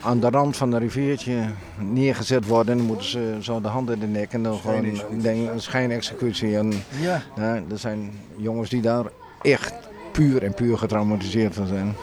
aan 0.00 0.20
de 0.20 0.30
rand 0.30 0.56
van 0.56 0.72
een 0.72 0.78
riviertje 0.80 1.36
neergezet 1.78 2.46
worden 2.46 2.72
en 2.72 2.78
dan 2.78 2.86
moeten 2.86 3.06
ze 3.06 3.36
zo 3.40 3.60
de 3.60 3.68
hand 3.68 3.90
in 3.90 3.98
de 3.98 4.06
nek 4.06 4.32
en 4.32 4.42
dan 4.42 4.58
gewoon 4.58 4.82
denk, 5.20 5.48
een 5.50 5.60
schijnexecutie. 5.60 6.56
En, 6.56 6.72
Ja. 7.00 7.22
er 7.70 7.78
zijn 7.78 8.12
jongens 8.36 8.70
die 8.70 8.82
daar 8.82 9.04
echt 9.42 9.72
puur 10.10 10.42
en 10.42 10.54
puur 10.54 10.78
getraumatiseerd 10.78 11.54
van 11.54 11.66
zijn. 11.66 11.94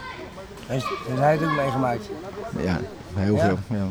Heeft 0.67 0.85
hij 1.07 1.31
het 1.31 1.43
ook 1.43 1.55
meegemaakt? 1.55 2.09
Ja, 2.63 2.79
heel 3.15 3.35
Ja? 3.35 3.45
veel. 3.45 3.57
Ja. 3.77 3.87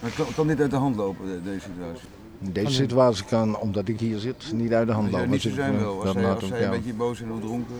Het 0.00 0.14
kan, 0.14 0.26
kan 0.36 0.46
niet 0.46 0.60
uit 0.60 0.70
de 0.70 0.76
hand 0.76 0.96
lopen, 0.96 1.26
de- 1.26 1.42
deze 1.50 1.60
situatie. 1.60 2.08
Deze 2.38 2.72
situatie 2.72 3.24
kan, 3.24 3.58
omdat 3.58 3.88
ik 3.88 4.00
hier 4.00 4.18
zit, 4.18 4.52
niet 4.52 4.72
uit 4.72 4.86
de 4.86 4.92
hand 4.92 5.10
lopen. 5.10 5.30
niet 5.30 5.42
zijn 5.42 5.84
als 5.84 6.12
zij, 6.12 6.24
als 6.24 6.42
een 6.42 6.70
beetje 6.70 6.92
boos 6.92 7.20
en 7.20 7.40
dronken. 7.40 7.74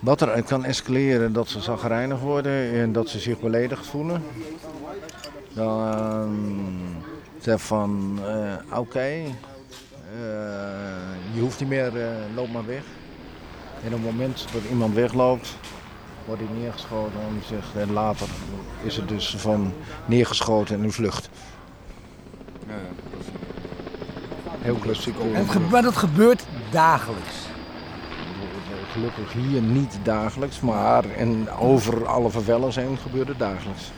Wat 0.00 0.20
er 0.20 0.42
kan 0.42 0.64
escaleren, 0.64 1.32
dat 1.32 1.48
ze 1.48 1.60
zagrijnig 1.60 2.20
worden 2.20 2.72
en 2.72 2.92
dat 2.92 3.08
ze 3.08 3.18
zich 3.18 3.40
beledigd 3.40 3.86
voelen. 3.86 4.22
Dan 5.52 6.32
zeg 7.38 7.62
van, 7.62 8.18
eh, 8.26 8.78
oké, 8.78 8.98
eh, 8.98 9.24
je 11.32 11.40
hoeft 11.40 11.60
niet 11.60 11.68
meer, 11.68 11.96
eh, 11.96 12.08
loop 12.34 12.52
maar 12.52 12.66
weg. 12.66 12.82
En 13.84 13.86
op 13.86 13.92
het 13.92 14.02
moment 14.02 14.46
dat 14.52 14.62
iemand 14.70 14.94
wegloopt, 14.94 15.56
wordt 16.24 16.40
hij 16.40 16.58
neergeschoten 16.58 17.20
en, 17.20 17.42
zegt, 17.48 17.74
en 17.76 17.92
later 17.92 18.28
is 18.82 18.96
het 18.96 19.08
dus 19.08 19.36
van 19.36 19.72
neergeschoten 20.06 20.76
en 20.76 20.82
een 20.82 20.92
vlucht. 20.92 21.30
Ja, 22.68 22.74
ja, 22.74 22.80
dat 23.10 23.20
is- 23.20 23.26
Heel 24.62 24.74
klassiek. 24.76 25.14
Ge- 25.48 25.60
maar 25.60 25.82
dat 25.82 25.96
gebeurt 25.96 26.44
dagelijks. 26.70 27.34
Gelukkig 28.92 29.32
hier 29.32 29.60
niet 29.62 29.98
dagelijks, 30.02 30.60
maar 30.60 31.04
en 31.10 31.50
over 31.50 32.06
alle 32.06 32.30
vervellers 32.30 32.76
heen 32.76 32.96
gebeurt 32.98 33.28
het 33.28 33.38
dagelijks. 33.38 33.90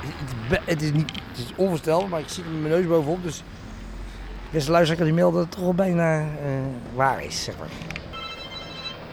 Het 0.00 0.14
is, 0.28 0.48
be- 0.48 0.60
het 0.70 0.82
is, 0.82 0.92
niet, 0.92 1.10
het 1.28 1.38
is 1.38 1.52
onvoorstelbaar, 1.56 2.08
maar 2.08 2.20
ik 2.20 2.28
zit 2.28 2.44
met 2.44 2.60
mijn 2.60 2.72
neus 2.72 2.86
bovenop. 2.86 3.22
Dus 3.22 3.42
beste 4.50 4.70
luisteraar 4.70 4.96
kan 4.96 5.06
die 5.06 5.14
melden 5.14 5.34
dat 5.40 5.44
het 5.44 5.54
toch 5.54 5.64
wel 5.64 5.74
bijna 5.74 6.20
eh, 6.20 6.26
waar 6.94 7.24
is, 7.24 7.44
zeg 7.44 7.54
maar. 7.58 7.68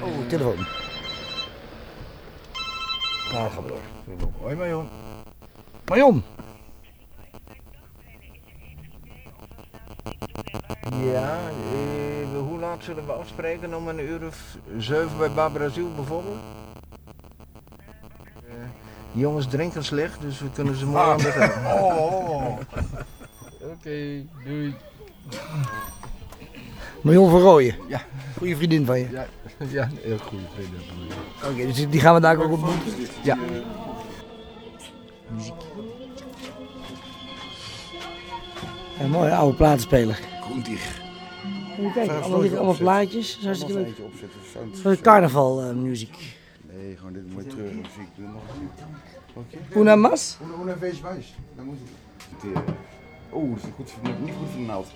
Oh, 0.02 0.28
telefoon. 0.28 0.66
Nou, 3.32 3.52
gaan 3.52 3.64
we 3.64 3.68
door. 4.18 4.30
Hoi 4.42 4.56
Marion. 4.56 4.88
Marion! 5.88 6.24
Ja, 11.04 11.38
eh, 11.48 12.40
hoe 12.48 12.60
laat 12.74 12.84
zullen 12.84 13.06
we 13.06 13.12
afspreken? 13.12 13.76
Om 13.76 13.88
een 13.88 14.00
uur 14.00 14.28
of 14.28 14.58
zeven 14.78 15.18
bij 15.18 15.32
Barbara 15.32 15.70
Ziel 15.70 15.92
bijvoorbeeld? 15.96 16.38
Eh, 18.36 18.54
die 19.12 19.22
jongens 19.22 19.48
drinken 19.48 19.84
slecht, 19.84 20.22
dus 20.22 20.40
we 20.40 20.52
kunnen 20.52 20.76
ze 20.76 20.86
mooi 20.86 21.10
aan 21.10 21.18
de 21.18 21.32
gang. 21.32 21.52
Oh. 21.82 22.60
Oké, 23.62 24.26
doei. 24.46 24.76
Marion 27.02 27.30
van 27.30 27.40
Rooyen. 27.40 27.76
Ja. 27.88 28.02
Goeie 28.38 28.56
vriendin 28.56 28.86
van 28.86 29.00
je. 29.00 29.08
Ja, 29.12 29.26
ja, 29.70 29.90
heel 30.02 30.18
goed. 30.18 30.40
Oké, 31.52 31.66
dus 31.66 31.90
die 31.90 32.00
gaan 32.00 32.14
we 32.14 32.22
daar 32.22 32.38
ook 32.38 32.52
ontmoeten. 32.52 32.94
Ja. 33.24 33.38
Een 39.00 39.10
mooie 39.10 39.36
oude 39.36 39.58
platenspeler. 39.58 40.20
Groentig. 40.42 41.03
Kijk, 41.94 42.10
allemaal, 42.12 42.40
liggen 42.40 42.58
allemaal 42.58 42.78
plaatjes. 42.78 43.40
Dat 43.40 43.56
is 43.56 43.66
leuk. 43.66 43.96
Zo'n 44.74 45.02
carnaval 45.02 45.62
eh, 45.62 45.74
muziek. 45.76 46.38
Nee, 46.72 46.98
gewoon 46.98 47.14
dit 47.14 47.34
mooie 47.34 47.48
treurige 47.48 47.76
muziek. 47.76 48.16
Doe 48.16 48.28
nog 48.28 48.42
een 49.36 49.46
keer. 49.70 49.78
Una 49.82 49.96
mas? 49.96 50.38
Hoe 50.58 50.72
een 50.72 50.78
feestje 50.78 51.04
wijs. 51.04 51.36
Dan 51.56 51.66
moet 51.66 51.78
het. 52.42 52.74
Oeh, 53.34 53.50
dat 53.50 53.58
is 53.58 53.64
niet 53.64 53.74
goed 53.76 53.92
voor, 53.92 54.14
niet 54.24 54.34
goed 54.34 54.50
voor 54.50 54.60
de 54.60 54.66
naald. 54.66 54.88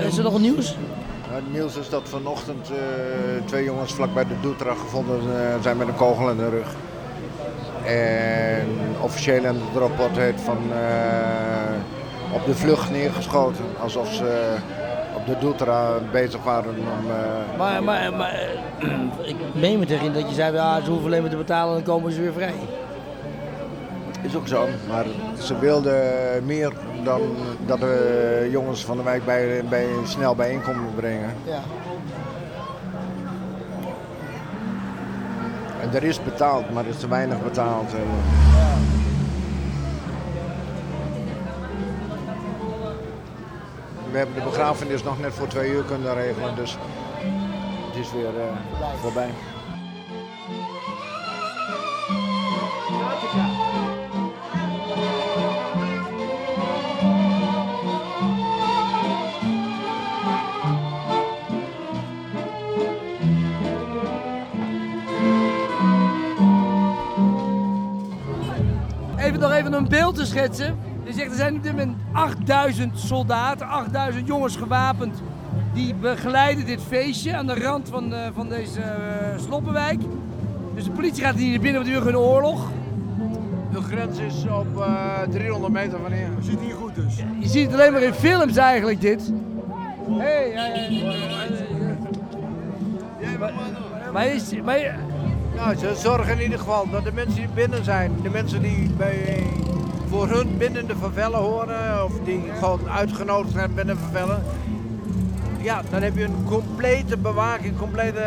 desengano 0.00 0.22
nog 0.22 0.40
nieuws? 0.40 0.76
Het 1.28 1.52
nieuws 1.52 1.76
is 1.76 1.88
dat 1.88 2.08
vanochtend 2.08 2.70
eh, 2.70 2.76
twee 3.44 3.64
jongens 3.64 3.92
vlakbij 3.92 4.26
de 4.26 4.40
Doetra 4.40 4.74
gevonden 4.74 5.20
eh, 5.20 5.62
zijn 5.62 5.76
met 5.76 5.88
een 5.88 5.94
kogel 5.96 6.30
in 6.30 6.36
de 6.36 6.48
rug. 6.48 6.74
Officieel 9.08 9.44
in 9.44 9.54
het 9.54 9.76
rapport 9.76 10.16
heet 10.16 10.40
van 10.40 10.56
eh, 10.72 12.34
op 12.34 12.44
de 12.46 12.54
vlucht 12.54 12.90
neergeschoten. 12.90 13.64
Alsof 13.80 14.12
ze 14.12 14.54
op 15.14 15.26
de 15.26 15.36
Doetra 15.40 15.92
bezig 16.12 16.42
waren 16.44 16.70
om... 16.70 17.10
eh, 17.10 17.58
Maar, 17.58 17.82
maar, 17.82 18.12
maar 18.12 18.32
eh, 18.32 19.28
ik 19.32 19.36
meen 19.54 19.78
me 19.78 19.86
tegen 19.86 20.12
dat 20.12 20.28
je 20.28 20.34
zei, 20.34 20.54
ja, 20.54 20.80
ze 20.80 20.90
hoeven 20.90 21.06
alleen 21.06 21.20
maar 21.20 21.30
te 21.30 21.36
betalen 21.36 21.76
en 21.78 21.84
dan 21.84 21.94
komen 21.94 22.12
ze 22.12 22.20
weer 22.20 22.32
vrij. 22.32 22.54
Is 24.22 24.36
ook 24.36 24.48
zo, 24.48 24.66
maar 24.88 25.04
ze 25.42 25.58
wilden 25.58 26.02
meer 26.44 26.72
dan 27.04 27.20
dat 27.66 27.80
de 27.80 28.48
jongens 28.50 28.84
van 28.84 28.96
de 28.96 29.02
wijk 29.02 29.24
bij, 29.24 29.64
bij, 29.68 29.86
snel 30.04 30.34
bijeen 30.34 30.62
konden 30.62 30.94
brengen. 30.96 31.34
Ja. 31.44 31.60
En 35.82 35.94
er 35.94 36.02
is 36.02 36.22
betaald, 36.22 36.70
maar 36.72 36.84
er 36.84 36.90
is 36.90 36.98
te 36.98 37.08
weinig 37.08 37.42
betaald. 37.42 37.90
We 44.10 44.18
hebben 44.18 44.36
de 44.36 44.42
begrafenis 44.42 45.02
nog 45.02 45.18
net 45.18 45.34
voor 45.34 45.48
twee 45.48 45.70
uur 45.70 45.82
kunnen 45.82 46.14
regelen, 46.14 46.54
dus 46.54 46.76
het 47.86 47.96
is 47.96 48.12
weer 48.12 48.40
eh, 48.40 48.56
voorbij. 49.00 49.30
Even 69.18 69.40
nog 69.40 69.52
even 69.52 69.72
een 69.72 69.88
beeld 69.88 70.14
te 70.14 70.26
schetsen. 70.26 70.78
Je 71.04 71.12
zegt 71.12 71.30
er 71.30 71.36
zijn 71.36 71.56
op 71.56 71.62
dit 71.62 71.72
moment 71.72 71.96
8000 72.22 72.98
soldaten, 72.98 73.66
8000 73.68 74.26
jongens 74.26 74.56
gewapend. 74.56 75.22
Die 75.74 75.94
begeleiden 75.94 76.66
dit 76.66 76.80
feestje 76.88 77.36
aan 77.36 77.46
de 77.46 77.60
rand 77.62 77.88
van, 77.88 78.14
eh, 78.14 78.20
van 78.34 78.48
deze 78.48 78.80
eh, 78.80 79.38
sloppenwijk. 79.46 80.00
Dus 80.74 80.84
de 80.84 80.90
politie 80.90 81.24
gaat 81.24 81.34
hier 81.34 81.60
binnen, 81.60 81.72
want 81.74 81.84
die 81.84 81.94
wil 81.94 82.02
geen 82.04 82.16
oorlog. 82.18 82.70
De 83.72 83.80
grens 83.80 84.18
is 84.18 84.44
op 84.50 84.86
300 85.30 85.72
meter 85.72 85.98
van 86.02 86.12
hier. 86.12 86.28
Zit 86.40 86.60
hier 86.60 86.74
goed 86.74 86.94
dus. 86.94 87.16
Je 87.40 87.48
ziet 87.48 87.64
het 87.70 87.74
alleen 87.80 87.92
maar 87.92 88.02
in 88.02 88.12
films 88.14 88.56
eigenlijk 88.56 89.00
dit. 89.00 89.32
Hey, 90.18 90.48
ja, 90.54 90.66
ja, 90.66 90.74
ja, 90.74 91.12
ja. 93.20 93.38
Maar, 93.38 93.52
maar, 94.12 94.26
is, 94.26 94.52
maar 94.64 94.78
je- 94.78 94.92
Nou, 95.56 95.76
ze 95.76 95.94
zorgen 95.96 96.32
in 96.36 96.42
ieder 96.42 96.58
geval 96.58 96.90
dat 96.90 97.04
de 97.04 97.12
mensen 97.12 97.36
die 97.36 97.48
binnen 97.54 97.84
zijn, 97.84 98.12
de 98.22 98.30
mensen 98.30 98.62
die 98.62 98.90
bij, 98.96 99.42
voor 100.08 100.28
hun 100.28 100.56
binnen 100.58 100.86
de 100.86 100.96
favellen 101.00 101.38
horen, 101.38 102.04
of 102.04 102.12
die 102.24 102.42
gewoon 102.58 102.90
uitgenodigd 102.90 103.52
zijn 103.52 103.74
binnen 103.74 103.96
de 103.96 104.02
favellen. 104.02 104.42
Ja, 105.60 105.82
dan 105.90 106.02
heb 106.02 106.16
je 106.16 106.24
een 106.24 106.44
complete 106.44 107.16
bewaking, 107.16 107.78
complete 107.78 108.22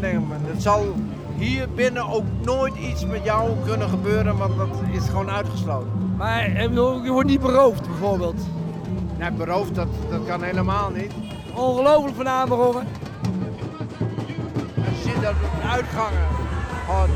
ding. 0.00 0.24
Het 0.46 0.62
zal 0.62 0.94
hier 1.36 1.68
binnen 1.74 2.08
ook 2.08 2.24
nooit 2.42 2.74
iets 2.76 3.06
met 3.06 3.24
jou 3.24 3.50
kunnen 3.64 3.88
gebeuren, 3.88 4.36
want 4.36 4.56
dat 4.56 4.68
is 4.92 5.08
gewoon 5.08 5.30
uitgesloten. 5.30 6.14
maar 6.16 6.50
bedoel, 6.68 7.04
je 7.04 7.10
wordt 7.10 7.28
niet 7.28 7.40
beroofd 7.40 7.86
bijvoorbeeld. 7.86 8.40
Nee, 9.18 9.30
beroofd, 9.30 9.74
dat, 9.74 9.88
dat 10.10 10.24
kan 10.26 10.42
helemaal 10.42 10.90
niet. 10.90 11.12
Ongelooflijk 11.54 12.16
van 12.16 12.28
Amerongen. 12.28 12.86
Je 14.74 15.02
ziet 15.02 15.22
dat 15.22 15.32
op 15.32 15.60
de 15.62 15.68
uitgangen 15.68 16.26
gewoon 16.86 17.10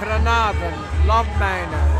granaten, 0.00 0.72
landmijnen 1.06 1.99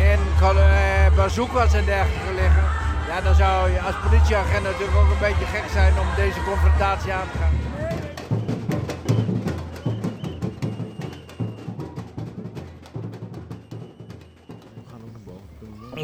en 0.00 0.18
kol- 0.40 0.58
eh, 0.58 1.16
bazookas 1.16 1.72
en 1.74 1.84
dergelijke 1.84 2.32
liggen. 2.34 2.62
Ja, 3.08 3.20
dan 3.20 3.34
zou 3.34 3.70
je 3.70 3.80
als 3.80 3.94
politieagent 4.02 4.62
natuurlijk 4.62 4.96
ook 4.96 5.10
een 5.10 5.18
beetje 5.28 5.44
gek 5.44 5.68
zijn 5.72 5.98
om 5.98 6.06
deze 6.16 6.42
confrontatie 6.42 7.12
aan 7.12 7.30
te 7.32 7.38
gaan. 7.38 7.54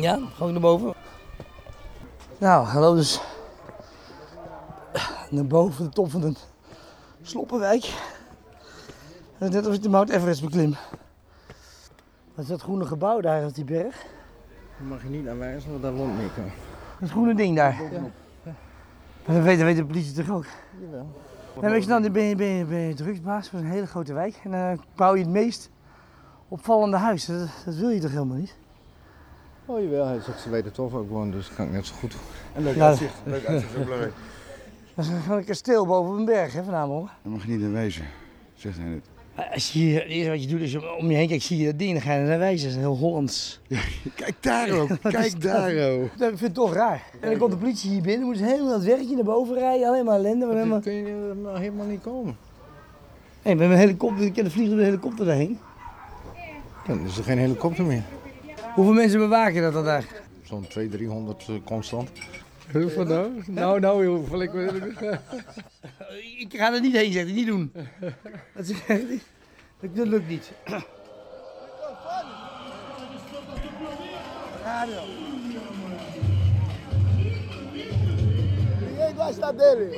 Ja, 0.01 0.19
gewoon 0.37 0.53
naar 0.53 0.61
boven. 0.61 0.95
Nou, 2.39 2.67
hallo 2.67 2.95
dus. 2.95 3.21
Naar 5.31 5.47
boven, 5.47 5.85
de 5.85 5.91
top 5.91 6.11
van 6.11 6.21
de 6.21 6.33
Sloppenwijk. 7.23 7.85
Het 9.39 9.49
is 9.49 9.55
net 9.55 9.67
als 9.67 9.75
ik 9.77 9.83
de 9.83 9.89
Mount 9.89 10.11
Everest 10.11 10.41
beklim. 10.41 10.77
Wat 12.35 12.45
is 12.45 12.51
dat 12.51 12.63
groene 12.63 12.85
gebouw 12.87 13.21
daar 13.21 13.45
op 13.47 13.55
die 13.55 13.65
berg? 13.65 14.05
Dat 14.79 14.89
mag 14.89 15.03
je 15.03 15.09
niet 15.09 15.29
aanwijzen, 15.29 15.71
want 15.71 15.83
daar 15.83 15.93
woont 15.95 16.19
Nico. 16.19 16.43
Dat 17.01 17.11
groene 17.11 17.35
ding 17.35 17.57
daar. 17.57 17.81
Maar 19.27 19.35
dat 19.37 19.45
weet, 19.45 19.57
dat 19.57 19.67
weet 19.67 19.77
de 19.77 19.85
politie 19.85 20.13
toch 20.25 20.31
ook? 20.37 20.47
Jawel. 20.81 21.07
En 21.61 21.71
weet 21.71 21.83
je 21.83 21.89
dan, 21.89 22.03
dan 22.03 22.13
ben 22.13 22.23
je, 22.23 22.37
ben 22.37 22.47
je, 22.47 22.65
ben 22.65 22.79
je 22.79 22.95
drugsbaas 22.95 23.49
van 23.49 23.59
een 23.59 23.65
hele 23.65 23.87
grote 23.87 24.13
wijk. 24.13 24.41
En 24.45 24.51
dan 24.51 24.85
bouw 24.95 25.15
je 25.15 25.21
het 25.23 25.31
meest 25.31 25.71
opvallende 26.49 26.97
huis. 26.97 27.25
Dat, 27.27 27.49
dat 27.65 27.75
wil 27.75 27.89
je 27.91 28.01
toch 28.01 28.11
helemaal 28.11 28.37
niet? 28.37 28.57
Oh 29.67 29.81
jawel, 29.83 30.07
hij 30.07 30.21
zegt 30.21 30.41
ze 30.41 30.51
weten 30.51 30.85
of 30.85 30.95
ook 30.95 31.09
woont, 31.11 31.33
dus 31.33 31.55
kan 31.55 31.67
ik 31.67 31.73
net 31.73 31.87
zo 31.87 31.95
goed. 31.95 32.17
En 32.55 32.63
leuk 32.63 32.75
Ja. 32.75 32.87
uitzicht. 32.87 33.15
Leuk 33.25 33.47
uitzicht 33.47 33.77
op 33.77 33.85
Blauw. 33.85 33.99
Dat 34.95 35.05
is 35.05 35.11
gewoon 35.23 35.39
een 35.39 35.45
kasteel 35.45 35.87
boven 35.87 36.13
op 36.13 36.19
een 36.19 36.25
berg, 36.25 36.53
hè, 36.53 36.65
vanavond. 36.65 37.11
Dat 37.23 37.33
mag 37.33 37.45
je 37.47 37.53
niet 37.53 37.61
in 37.61 37.73
wezen, 37.73 38.05
zegt 38.55 38.77
hij 38.77 38.87
net. 38.87 39.05
Als 39.53 39.73
je 39.73 39.79
hier, 39.79 40.01
het 40.01 40.09
eerste 40.09 40.31
wat 40.31 40.43
je 40.43 40.49
doet 40.49 40.61
is 40.61 40.77
om 40.99 41.11
je 41.11 41.17
heen 41.17 41.29
kijkt, 41.29 41.43
zie 41.43 41.59
je 41.59 41.65
dat 41.67 41.79
ding, 41.79 41.93
dan 41.93 42.03
ga 42.03 42.15
je 42.15 42.27
naar 42.27 42.39
wijzen. 42.39 42.69
Dat 42.69 42.77
is 42.77 42.83
heel 42.83 42.97
Hollands. 42.97 43.61
Kijk 44.15 44.35
daar 44.41 44.71
ook, 44.71 44.89
kijk 45.11 45.43
daar 45.43 45.91
ook. 45.91 46.19
Dat 46.19 46.29
vind 46.29 46.43
ik 46.43 46.55
toch 46.55 46.75
raar. 46.75 47.03
En 47.21 47.31
dan 47.31 47.39
komt 47.39 47.51
de 47.51 47.57
politie 47.57 47.91
hier 47.91 48.03
binnen, 48.03 48.27
moeten 48.27 48.45
ze 48.45 48.51
helemaal 48.51 48.73
dat 48.73 48.85
werkje 48.85 49.15
naar 49.15 49.25
boven 49.25 49.55
rijden, 49.55 49.89
alleen 49.89 50.05
maar 50.05 50.15
ellende. 50.15 50.47
Maar 50.47 50.55
helemaal... 50.55 50.81
Kun 50.81 50.93
je 50.93 51.33
nou 51.43 51.59
helemaal 51.59 51.87
niet 51.87 52.01
komen. 52.01 52.37
Hey, 53.43 53.55
met 53.55 53.71
een 53.71 53.77
helikopter, 53.77 54.25
ik 54.25 54.33
kan 54.33 54.51
vliegen 54.51 54.77
met 54.77 54.85
een 54.85 54.91
helikopter 54.91 55.27
daarheen. 55.27 55.59
Dan 56.87 57.05
is 57.07 57.19
er 57.19 57.25
geen 57.25 57.39
helikopter 57.39 57.85
meer. 57.85 58.03
Hoeveel 58.75 58.95
mensen 58.95 59.19
bewaken 59.19 59.63
dat 59.63 59.73
dan 59.73 59.85
daar? 59.85 60.05
Zo'n 60.43 60.67
200, 60.69 60.99
300 60.99 61.49
eh, 61.49 61.55
Hoeveel 62.71 63.05
nou? 63.05 63.43
Nou, 63.47 63.81
nou, 63.81 64.07
hoeveel 64.07 64.43
ik 64.43 64.53
Ik 66.39 66.57
ga 66.57 66.75
er 66.75 66.81
niet 66.81 66.97
heen, 66.97 67.13
zegt 67.13 67.27
hij, 67.27 67.35
niet 67.35 67.47
doen. 67.47 67.73
Dat, 68.55 68.69
is 68.69 68.87
dat, 69.81 69.95
dat 69.95 70.07
lukt 70.07 70.29
niet. 70.29 70.53
Ninguém 78.81 79.17
gosta 79.17 79.53
dele. 79.53 79.89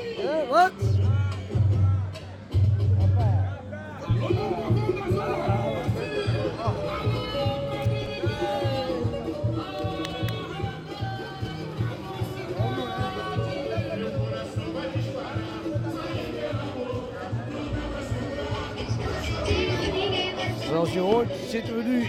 Zoals 20.85 20.99
je 20.99 21.15
hoort 21.15 21.33
zitten 21.49 21.77
we 21.77 21.83
nu 21.83 22.07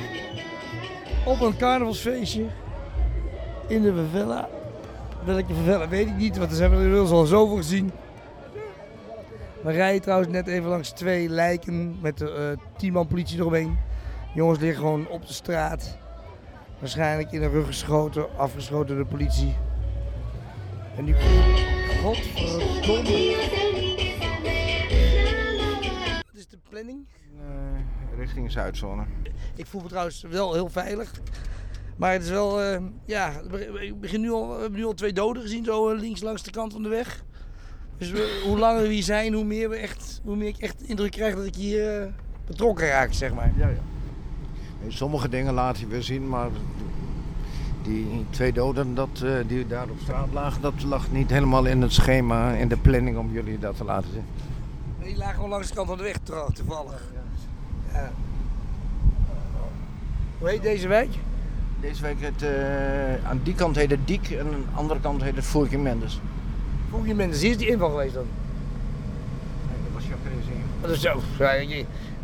op 1.25 1.41
een 1.41 1.57
carnavalsfeestje 1.57 2.45
in 3.67 3.81
de 3.81 3.93
favela. 3.93 4.49
Welke 5.25 5.53
favela 5.53 5.87
weet 5.87 6.07
ik 6.07 6.15
niet, 6.15 6.37
want 6.37 6.49
er 6.49 6.55
zijn 6.57 6.69
we 6.69 6.75
inmiddels 6.75 7.11
al 7.11 7.25
zoveel 7.25 7.55
gezien. 7.55 7.91
We 9.61 9.71
rijden 9.71 10.01
trouwens 10.01 10.31
net 10.31 10.47
even 10.47 10.69
langs 10.69 10.89
twee 10.89 11.29
lijken 11.29 11.97
met 12.01 12.17
de 12.17 12.57
tien 12.77 12.93
man 12.93 13.07
politie 13.07 13.39
eromheen. 13.39 13.77
Jongens 14.33 14.59
liggen 14.59 14.79
gewoon 14.79 15.07
op 15.07 15.27
de 15.27 15.33
straat. 15.33 15.97
Waarschijnlijk 16.79 17.31
in 17.31 17.39
de 17.39 17.49
rug 17.49 17.65
geschoten, 17.65 18.37
afgeschoten 18.37 18.95
door 18.95 19.03
de 19.03 19.09
politie. 19.09 19.55
En 20.97 21.05
die 21.05 21.15
Godverdomme. 22.01 23.35
Wat 26.25 26.33
is 26.33 26.47
de 26.47 26.57
planning? 26.69 27.05
Eh, 27.39 28.04
richting 28.17 28.51
Zuidzone. 28.51 29.03
Ik 29.55 29.65
voel 29.65 29.81
me 29.81 29.87
trouwens 29.87 30.21
wel 30.29 30.53
heel 30.53 30.69
veilig. 30.69 31.11
Maar 31.97 32.11
het 32.11 32.23
is 32.23 32.29
wel, 32.29 32.61
eh, 32.61 32.77
ja, 33.05 33.31
ik 33.79 33.99
begin 33.99 34.21
nu 34.21 34.31
al, 34.31 34.47
we 34.55 34.61
hebben 34.61 34.79
nu 34.79 34.85
al 34.85 34.93
twee 34.93 35.13
doden 35.13 35.41
gezien, 35.41 35.63
zo 35.63 35.89
eh, 35.89 35.99
links 35.99 36.21
langs 36.21 36.43
de 36.43 36.51
kant 36.51 36.73
van 36.73 36.83
de 36.83 36.89
weg. 36.89 37.23
Dus 37.97 38.11
we- 38.11 38.41
hoe 38.47 38.59
langer 38.59 38.81
we 38.81 38.87
hier 38.93 39.03
zijn, 39.03 39.33
hoe 39.33 39.43
meer, 39.43 39.69
we 39.69 39.75
echt, 39.75 40.21
hoe 40.23 40.35
meer 40.35 40.47
ik 40.47 40.57
echt 40.57 40.79
de 40.79 40.85
indruk 40.85 41.11
krijg 41.11 41.35
dat 41.35 41.45
ik 41.45 41.55
hier 41.55 42.01
eh, 42.01 42.07
betrokken 42.47 42.87
raak, 42.87 43.13
zeg 43.13 43.33
maar. 43.33 43.51
Ja, 43.57 43.67
ja. 43.67 43.77
Sommige 44.87 45.29
dingen 45.29 45.53
laat 45.53 45.77
hij 45.77 45.87
weer 45.87 46.03
zien, 46.03 46.29
maar 46.29 46.49
Die 47.83 48.25
twee 48.29 48.53
doden 48.53 48.95
dat, 48.95 49.21
eh, 49.23 49.31
die 49.47 49.67
daar 49.67 49.89
op 49.89 49.97
straat 50.01 50.27
lagen, 50.33 50.61
dat 50.61 50.83
lag 50.83 51.11
niet 51.11 51.29
helemaal 51.29 51.65
in 51.65 51.81
het 51.81 51.93
schema, 51.93 52.51
in 52.51 52.67
de 52.67 52.77
planning 52.77 53.17
om 53.17 53.31
jullie 53.31 53.59
dat 53.59 53.77
te 53.77 53.83
laten 53.83 54.09
zien. 54.13 54.25
Die 55.03 55.17
lagen 55.17 55.35
gewoon 55.35 55.49
langs 55.49 55.67
de 55.67 55.73
kant 55.75 55.87
van 55.87 55.97
de 55.97 56.03
weg 56.03 56.17
trouw- 56.23 56.49
toevallig. 56.49 57.03
Ja. 57.95 58.11
Hoe 60.39 60.49
heet 60.49 60.61
deze 60.61 60.87
wijk? 60.87 61.09
Deze 61.79 62.01
week 62.01 62.21
het, 62.21 62.41
eh, 62.41 63.29
aan 63.29 63.39
die 63.43 63.55
kant 63.55 63.75
heet 63.75 63.89
het 63.89 64.07
Diek 64.07 64.29
en 64.29 64.39
aan 64.39 64.49
de 64.49 64.65
andere 64.73 64.99
kant 64.99 65.21
heet 65.21 65.35
het 65.35 65.45
Voertje 65.45 65.77
Mendes. 65.77 66.19
Voel 66.89 67.03
je 67.03 67.15
mensen, 67.15 67.41
hier 67.41 67.51
is 67.51 67.57
die 67.57 67.67
inval 67.67 67.89
geweest 67.89 68.13
dan? 68.13 68.25
dat 69.83 69.93
was 69.93 70.03
Jacques 70.03 70.33
Dat 70.81 70.89
is 70.89 71.01
zo. 71.01 71.21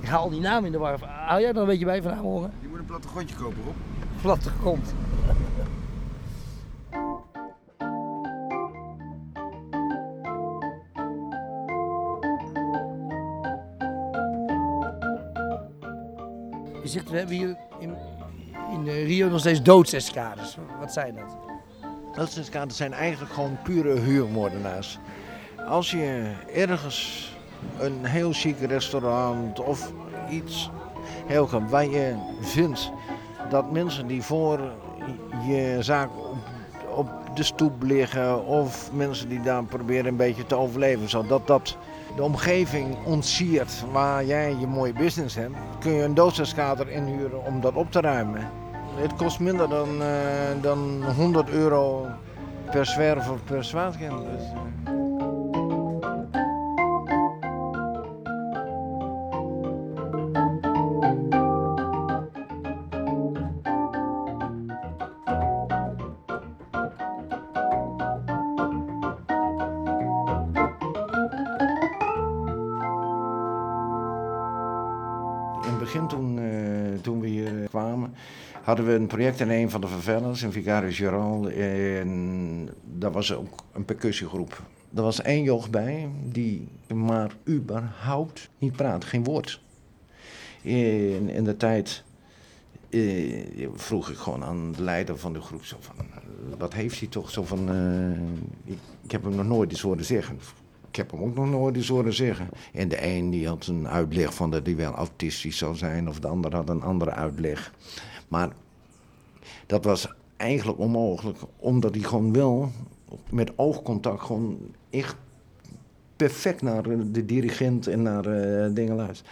Ik 0.02 0.08
haal 0.08 0.30
die 0.30 0.40
naam 0.40 0.66
in 0.66 0.72
de 0.72 0.78
war. 0.78 1.00
Hou 1.04 1.42
jij 1.42 1.50
er 1.50 1.58
een 1.58 1.66
beetje 1.66 1.86
bij 1.86 2.02
van 2.02 2.18
horen? 2.18 2.52
Je 2.62 2.68
moet 2.68 2.80
een 2.80 2.86
plattegrondje 2.86 3.36
kopen, 3.36 3.64
Rob. 3.64 3.76
Platte 4.22 4.50
Je 16.82 16.88
zegt, 16.88 17.10
we 17.10 17.18
hebben 17.18 17.36
hier 17.36 17.58
in, 17.80 17.96
in 18.72 18.88
eh, 18.88 19.06
Rio 19.06 19.30
nog 19.30 19.40
steeds 19.40 19.62
doodseskades. 19.62 20.58
Wat 20.80 20.94
zijn 20.94 21.16
dat? 21.16 21.38
Dat 22.52 22.74
zijn 22.74 22.94
eigenlijk 22.94 23.34
gewoon 23.34 23.58
pure 23.64 24.00
huurmoordenaars. 24.00 25.00
Als 25.68 25.92
je 25.92 26.34
ergens 26.54 27.30
een 27.80 28.06
heel 28.06 28.32
chic 28.34 28.60
restaurant 28.60 29.60
of 29.60 29.92
iets 30.30 30.70
heel 31.26 31.46
kan, 31.46 31.70
waar 31.70 31.86
je 31.86 32.16
vindt 32.42 32.92
dat 33.50 33.72
mensen 33.72 34.08
die 34.08 34.22
voor 34.22 34.60
je 35.48 35.78
zaak 35.80 36.10
op, 36.18 36.38
op 36.96 37.36
de 37.36 37.44
stoep 37.44 37.84
liggen 37.84 38.46
of 38.46 38.92
mensen 38.94 39.30
die 39.30 39.42
daar 39.42 39.64
proberen 39.64 40.06
een 40.06 40.16
beetje 40.16 40.46
te 40.46 40.56
overleven, 40.56 41.10
zodat 41.10 41.48
dat 41.48 41.78
de 42.16 42.24
omgeving 42.24 42.98
ontsiert 43.06 43.84
waar 43.92 44.26
jij 44.26 44.56
je 44.60 44.68
mooie 44.68 44.94
business 44.94 45.36
hebt, 45.36 45.56
kun 45.80 45.92
je 45.92 46.04
een 46.04 46.14
doodseskader 46.14 46.90
inhuren 46.90 47.46
om 47.46 47.62
dat 47.62 47.74
op 47.74 47.92
te 47.92 48.02
ruimen. 48.02 48.50
Het 48.96 49.16
kost 49.16 49.40
minder 49.40 49.70
dan, 49.70 50.02
eh, 50.02 50.08
dan 50.62 51.04
100 51.16 51.50
euro 51.50 52.08
per 52.72 52.86
zwerf 52.86 53.30
of 53.30 53.44
per 53.44 53.64
zwaardkind. 53.64 54.12
Dus, 54.12 54.52
eh. 54.52 54.81
Hadden 78.72 78.90
we 78.90 79.00
een 79.02 79.08
project 79.08 79.40
in 79.40 79.50
een 79.50 79.70
van 79.70 79.82
de 79.82 79.88
favelas, 79.88 80.42
in 80.42 80.52
Vicario 80.52 80.92
Geral. 80.92 81.50
En 81.50 82.70
daar 82.84 83.12
was 83.12 83.34
ook 83.34 83.64
een 83.74 83.86
percussiegroep. 83.86 84.62
Er 84.96 85.02
was 85.02 85.22
één 85.22 85.44
joch 85.44 85.70
bij 85.70 86.10
die 86.24 86.68
maar 86.94 87.32
überhaupt 87.48 88.50
niet 88.58 88.72
praat, 88.72 89.06
geen 89.06 89.24
woord. 89.24 89.62
In, 90.62 91.30
in 91.30 91.44
de 91.44 91.58
tijd 91.58 92.04
eh, 92.90 93.68
vroeg 93.74 94.10
ik 94.10 94.18
gewoon 94.18 94.44
aan 94.44 94.72
de 94.72 94.84
leider 94.84 95.18
van 95.18 95.34
de 95.34 95.42
groep 95.42 95.66
zo 95.66 95.78
van, 95.80 95.96
wat 96.58 96.74
heeft 96.74 97.00
hij 97.00 97.08
toch 97.08 97.30
zo 97.30 97.44
van, 97.44 97.70
eh, 97.70 98.74
ik, 98.74 98.80
ik 99.04 99.12
heb 99.12 99.24
hem 99.24 99.36
nog 99.36 99.48
nooit 99.48 99.72
iets 99.72 99.82
horen 99.82 100.06
zeggen. 100.06 100.40
Ik 100.90 100.96
heb 100.96 101.12
hem 101.12 101.22
ook 101.22 101.36
nog 101.36 101.50
nooit 101.50 101.78
iets 101.78 101.88
horen 101.88 102.14
zeggen. 102.14 102.50
En 102.74 102.88
de 102.88 103.06
een 103.06 103.30
die 103.30 103.48
had 103.48 103.68
een 103.68 103.88
uitleg 103.88 104.34
van 104.34 104.52
dat 104.52 104.66
hij 104.66 104.76
wel 104.76 104.94
autistisch 104.94 105.58
zou 105.58 105.76
zijn, 105.76 106.10
of 106.10 106.20
de 106.20 106.28
ander 106.28 106.56
had 106.56 106.70
een 106.70 106.82
andere 106.82 107.12
uitleg. 107.12 107.74
Maar 108.32 108.50
dat 109.66 109.84
was 109.84 110.14
eigenlijk 110.38 110.80
onmogelijk, 110.80 111.38
omdat 111.58 111.96
hij 111.96 112.04
gewoon 112.04 112.34
wel 112.34 112.72
met 113.30 113.52
oogcontact 113.56 114.22
gewoon 114.22 114.58
echt 114.90 115.16
perfect 116.16 116.62
naar 116.62 116.84
de 117.12 117.26
dirigent 117.26 117.88
en 117.88 118.02
naar 118.02 118.26
eh, 118.26 118.74
dingen 118.74 118.96
luistert. 118.96 119.30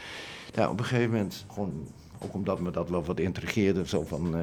Ja, 0.54 0.70
op 0.70 0.80
een 0.80 0.86
gegeven 0.86 1.12
moment, 1.12 1.46
gewoon, 1.52 1.88
ook 2.20 2.34
omdat 2.34 2.60
me 2.60 2.72
dat 2.72 2.90
wel 2.90 3.04
wat 3.04 3.20
intrigeerde, 3.20 3.88
zo 3.88 4.04
van 4.04 4.36
eh, 4.36 4.42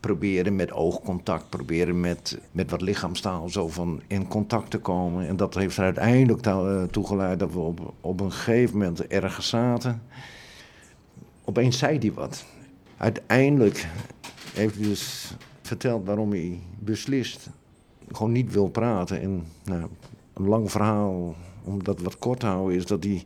proberen 0.00 0.56
met 0.56 0.72
oogcontact, 0.72 1.48
proberen 1.48 2.00
met, 2.00 2.38
met 2.52 2.70
wat 2.70 2.80
lichaamstaal 2.80 3.48
zo 3.48 3.68
van 3.68 4.02
in 4.06 4.28
contact 4.28 4.70
te 4.70 4.78
komen. 4.78 5.26
En 5.26 5.36
dat 5.36 5.54
heeft 5.54 5.76
er 5.76 5.84
uiteindelijk 5.84 6.42
toe, 6.42 6.68
eh, 6.68 6.82
toe 6.82 7.06
geleid 7.06 7.38
dat 7.38 7.52
we 7.52 7.58
op, 7.58 7.94
op 8.00 8.20
een 8.20 8.32
gegeven 8.32 8.78
moment 8.78 9.06
ergens 9.06 9.48
zaten. 9.48 10.02
Opeens 11.44 11.78
zei 11.78 11.98
hij 11.98 12.12
wat. 12.12 12.44
Uiteindelijk 12.96 13.86
heeft 14.54 14.74
hij 14.74 14.84
dus 14.84 15.34
verteld 15.62 16.06
waarom 16.06 16.30
hij 16.30 16.58
beslist 16.78 17.48
gewoon 18.12 18.32
niet 18.32 18.52
wil 18.52 18.68
praten. 18.68 19.20
En 19.20 19.44
nou, 19.64 19.86
een 20.34 20.48
lang 20.48 20.70
verhaal, 20.70 21.34
om 21.64 21.84
dat 21.84 22.00
wat 22.00 22.18
kort 22.18 22.40
te 22.40 22.46
houden, 22.46 22.76
is 22.76 22.86
dat 22.86 23.04
hij 23.04 23.24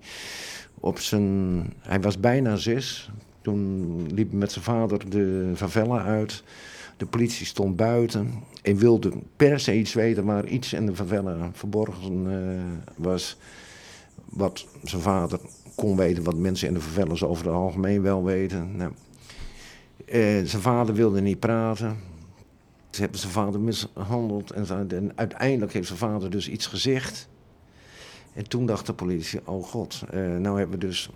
op 0.81 0.99
zijn. 0.99 1.73
Hij 1.79 2.01
was 2.01 2.21
bijna 2.21 2.57
zes. 2.57 3.11
Toen 3.43 4.07
liep 4.13 4.33
met 4.33 4.53
zijn 4.53 4.65
vader 4.65 5.11
de 5.11 5.53
favela 5.55 6.03
uit. 6.03 6.43
De 6.97 7.07
politie 7.07 7.47
stond 7.47 7.77
buiten 7.77 8.33
en 8.63 8.77
wilde 8.77 9.13
per 9.37 9.61
se 9.61 9.77
iets 9.79 9.95
weten 9.95 10.25
waar 10.25 10.47
iets 10.47 10.73
in 10.73 10.87
de 10.87 10.95
favela 10.95 11.51
verborgen 11.53 12.27
eh, 12.27 12.95
was. 12.97 13.37
Wat 14.25 14.67
zijn 14.85 15.03
vader 15.03 15.41
kon 15.75 15.97
weten, 15.97 16.23
wat 16.23 16.37
mensen 16.37 16.69
in 16.69 16.75
de 16.75 16.81
favelas 16.81 17.25
over 17.25 17.45
het 17.45 17.55
algemeen 17.55 18.03
wel 18.03 18.25
weten. 18.25 18.77
Nou, 18.77 18.93
eh, 20.07 20.21
zijn 20.45 20.63
vader 20.63 20.95
wilde 20.95 21.21
niet 21.21 21.41
praten. 21.41 21.97
Ze 22.91 23.01
hebben 23.01 23.19
zijn 23.19 23.33
vader 23.33 23.61
mishandeld 23.61 24.51
en, 24.51 25.13
uiteindelijk 25.15 25.73
heeft 25.73 25.87
zijn 25.87 25.99
vader 25.99 26.31
dus 26.31 26.49
iets 26.49 26.67
gezegd. 26.67 27.29
En 28.33 28.49
toen 28.49 28.67
dacht 28.67 28.87
de 28.87 28.93
politie, 28.93 29.41
oh 29.45 29.65
god, 29.65 30.03
eh, 30.11 30.21
nou 30.21 30.59
hebben 30.59 30.79
we 30.79 30.87
dus 30.87 31.11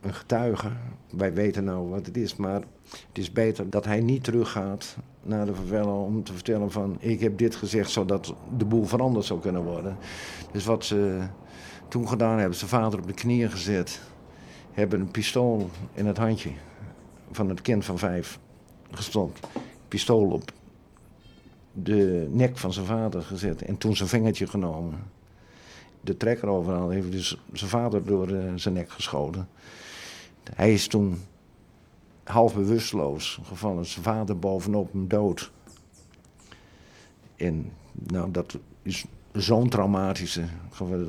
een 0.00 0.14
getuige. 0.14 0.68
Wij 1.10 1.32
weten 1.32 1.64
nou 1.64 1.88
wat 1.88 2.06
het 2.06 2.16
is, 2.16 2.36
maar 2.36 2.62
het 2.90 3.18
is 3.18 3.32
beter 3.32 3.70
dat 3.70 3.84
hij 3.84 4.00
niet 4.00 4.24
teruggaat 4.24 4.96
naar 5.22 5.46
de 5.46 5.54
favela 5.54 5.92
om 5.92 6.24
te 6.24 6.32
vertellen 6.32 6.70
van 6.70 6.96
ik 7.00 7.20
heb 7.20 7.38
dit 7.38 7.54
gezegd 7.54 7.90
zodat 7.90 8.34
de 8.56 8.64
boel 8.64 8.84
veranderd 8.84 9.24
zou 9.24 9.40
kunnen 9.40 9.62
worden. 9.62 9.96
Dus 10.52 10.64
wat 10.64 10.84
ze 10.84 11.18
toen 11.88 12.08
gedaan 12.08 12.38
hebben, 12.38 12.56
zijn 12.56 12.70
vader 12.70 12.98
op 12.98 13.06
de 13.06 13.14
knieën 13.14 13.50
gezet, 13.50 14.00
hebben 14.72 15.00
een 15.00 15.10
pistool 15.10 15.70
in 15.94 16.06
het 16.06 16.16
handje 16.16 16.50
van 17.32 17.48
het 17.48 17.62
kind 17.62 17.84
van 17.84 17.98
vijf 17.98 18.38
gestopt. 18.90 19.46
Pistool 19.88 20.30
op 20.30 20.52
de 21.72 22.28
nek 22.30 22.58
van 22.58 22.72
zijn 22.72 22.86
vader 22.86 23.22
gezet 23.22 23.62
en 23.62 23.78
toen 23.78 23.96
zijn 23.96 24.08
vingertje 24.08 24.46
genomen. 24.46 24.98
De 26.00 26.16
trekker 26.16 26.48
overal 26.48 26.88
heeft 26.88 27.12
dus 27.12 27.38
zijn 27.52 27.70
vader 27.70 28.04
door 28.04 28.28
eh, 28.28 28.52
zijn 28.56 28.74
nek 28.74 28.90
geschoten. 28.90 29.48
Hij 30.54 30.72
is 30.72 30.86
toen 30.86 31.20
half 32.24 32.54
bewusteloos 32.54 33.40
gevallen, 33.42 33.86
zijn 33.86 34.04
vader 34.04 34.38
bovenop 34.38 34.92
hem 34.92 35.08
dood. 35.08 35.50
En 37.36 37.72
nou, 37.92 38.30
dat 38.30 38.58
is 38.82 39.04
zo'n 39.32 39.68
traumatische, 39.68 40.44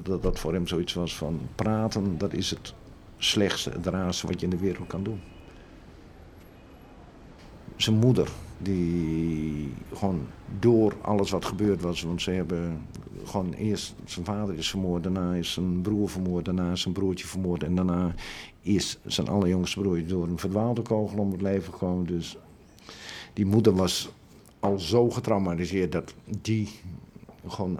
dat 0.03 0.23
dat 0.23 0.39
voor 0.39 0.53
hem 0.53 0.67
zoiets 0.67 0.93
was 0.93 1.15
van 1.15 1.39
praten, 1.55 2.17
dat 2.17 2.33
is 2.33 2.49
het 2.49 2.73
slechtste, 3.17 3.69
het 3.69 3.85
raarste 3.85 4.27
wat 4.27 4.39
je 4.39 4.45
in 4.45 4.51
de 4.51 4.57
wereld 4.57 4.87
kan 4.87 5.03
doen 5.03 5.21
zijn 7.83 7.95
moeder, 7.95 8.29
die 8.57 9.73
gewoon 9.93 10.27
door 10.59 10.95
alles 11.01 11.31
wat 11.31 11.45
gebeurd 11.45 11.81
was, 11.81 12.01
want 12.01 12.21
ze 12.21 12.31
hebben 12.31 12.81
gewoon 13.23 13.53
eerst 13.53 13.95
zijn 14.05 14.25
vader 14.25 14.55
is 14.55 14.69
vermoord, 14.69 15.03
daarna 15.03 15.33
is 15.33 15.53
zijn 15.53 15.81
broer 15.81 16.09
vermoord, 16.09 16.45
daarna 16.45 16.71
is 16.71 16.81
zijn 16.81 16.93
broertje 16.93 17.27
vermoord 17.27 17.63
en 17.63 17.75
daarna 17.75 18.13
is 18.61 18.97
zijn 19.05 19.27
allerjongste 19.27 19.79
broertje 19.79 20.05
door 20.05 20.27
een 20.27 20.39
verdwaalde 20.39 20.81
kogel 20.81 21.19
om 21.19 21.31
het 21.31 21.41
leven 21.41 21.73
gekomen. 21.73 22.05
Dus 22.05 22.37
die 23.33 23.45
moeder 23.45 23.75
was 23.75 24.09
al 24.59 24.79
zo 24.79 25.09
getraumatiseerd 25.09 25.91
dat 25.91 26.13
die 26.41 26.69
gewoon 27.47 27.79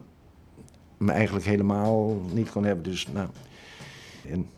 me 0.98 1.12
eigenlijk 1.12 1.46
helemaal 1.46 2.22
niet 2.34 2.52
kon 2.52 2.63
hebben. 2.63 2.84
Dus 2.84 3.08
nou, 3.08 3.30
en 4.28 4.50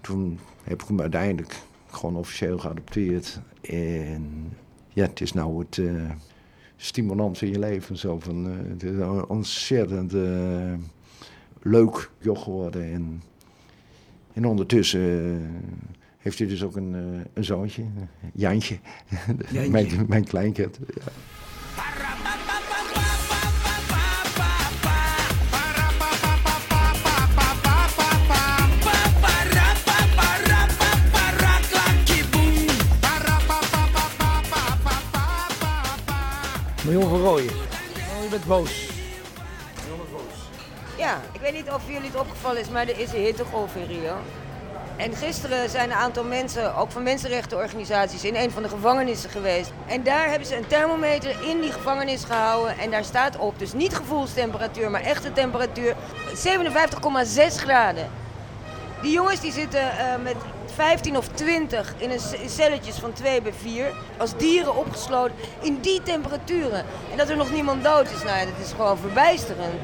toen 0.00 0.38
heb 0.62 0.82
ik 0.82 0.88
hem 0.88 1.00
uiteindelijk 1.00 1.62
gewoon 1.90 2.16
officieel 2.16 2.58
geadopteerd. 2.58 3.40
En 3.60 4.52
ja, 4.94 5.02
het 5.06 5.20
is 5.20 5.32
nou 5.32 5.58
het 5.58 5.78
eh, 5.78 6.10
stimulant 6.76 7.42
in 7.42 7.48
je 7.48 7.58
leven. 7.58 7.96
Zo 7.96 8.18
van, 8.18 8.46
eh, 8.46 8.70
het 8.70 8.82
is 8.82 8.90
een 8.90 9.26
ontzettend 9.26 10.14
eh, 10.14 10.74
leuk 11.62 12.10
joch 12.18 12.42
geworden. 12.42 12.92
En, 12.92 13.22
en 14.32 14.46
ondertussen 14.46 15.00
heeft 16.18 16.38
hij 16.38 16.48
dus 16.48 16.62
ook 16.62 16.76
een, 16.76 16.94
een 17.32 17.44
zoontje, 17.44 17.82
Jantje. 18.32 18.78
Jantje. 19.52 19.70
mijn, 19.70 20.04
mijn 20.08 20.24
kleinkind. 20.24 20.78
Ja. 20.94 21.12
Marion 36.94 37.10
van 37.10 37.20
Rooyen. 37.20 37.54
Oh, 38.16 38.22
je 38.22 38.28
bent 38.30 38.46
boos. 38.46 38.88
Ja, 40.98 41.20
ik 41.32 41.40
weet 41.40 41.52
niet 41.52 41.70
of 41.70 41.82
jullie 41.86 42.10
het 42.10 42.20
opgevallen 42.20 42.60
is, 42.60 42.68
maar 42.68 42.88
er 42.88 42.98
is 42.98 43.12
een 43.12 43.20
hittegolf 43.20 43.76
in 43.76 43.86
Rio. 43.86 44.16
En 44.96 45.14
gisteren 45.16 45.70
zijn 45.70 45.90
een 45.90 45.96
aantal 45.96 46.24
mensen, 46.24 46.76
ook 46.76 46.90
van 46.90 47.02
mensenrechtenorganisaties, 47.02 48.24
in 48.24 48.36
een 48.36 48.50
van 48.50 48.62
de 48.62 48.68
gevangenissen 48.68 49.30
geweest. 49.30 49.72
En 49.86 50.02
daar 50.02 50.28
hebben 50.28 50.48
ze 50.48 50.56
een 50.56 50.66
thermometer 50.66 51.36
in 51.48 51.60
die 51.60 51.72
gevangenis 51.72 52.24
gehouden. 52.24 52.78
En 52.78 52.90
daar 52.90 53.04
staat 53.04 53.36
op, 53.36 53.58
dus 53.58 53.72
niet 53.72 53.94
gevoelstemperatuur, 53.94 54.90
maar 54.90 55.02
echte 55.02 55.32
temperatuur, 55.32 55.94
57,6 56.34 57.56
graden. 57.56 58.10
Die 59.02 59.12
jongens 59.12 59.40
die 59.40 59.52
zitten 59.52 59.98
eh, 59.98 60.22
met 60.22 60.36
15 60.74 61.16
of 61.16 61.28
20 61.28 61.94
in 61.96 62.10
een 62.10 62.20
in 62.42 62.48
celletjes 62.48 62.96
van 62.96 63.12
2 63.12 63.42
bij 63.42 63.52
4, 63.52 63.92
als 64.16 64.36
dieren 64.36 64.76
opgesloten, 64.76 65.34
in 65.60 65.78
die 65.80 66.02
temperaturen. 66.02 66.84
En 67.10 67.16
dat 67.16 67.28
er 67.28 67.36
nog 67.36 67.52
niemand 67.52 67.84
dood 67.84 68.10
is, 68.10 68.22
nou 68.22 68.38
ja, 68.38 68.44
dat 68.44 68.64
is 68.66 68.70
gewoon 68.70 68.98
verbijsterend. 68.98 69.80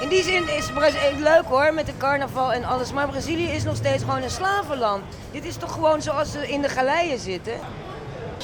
In 0.00 0.08
die 0.08 0.22
zin 0.22 0.48
is 0.48 0.70
Brazilië 0.72 1.22
leuk 1.22 1.44
hoor, 1.44 1.74
met 1.74 1.86
de 1.86 1.96
carnaval 1.96 2.52
en 2.52 2.64
alles. 2.64 2.92
Maar 2.92 3.08
Brazilië 3.08 3.46
is 3.48 3.64
nog 3.64 3.76
steeds 3.76 4.02
gewoon 4.02 4.22
een 4.22 4.30
slavenland. 4.30 5.02
Dit 5.30 5.44
is 5.44 5.56
toch 5.56 5.72
gewoon 5.72 6.02
zoals 6.02 6.32
ze 6.32 6.48
in 6.48 6.62
de 6.62 6.68
galeien 6.68 7.18
zitten? 7.18 7.52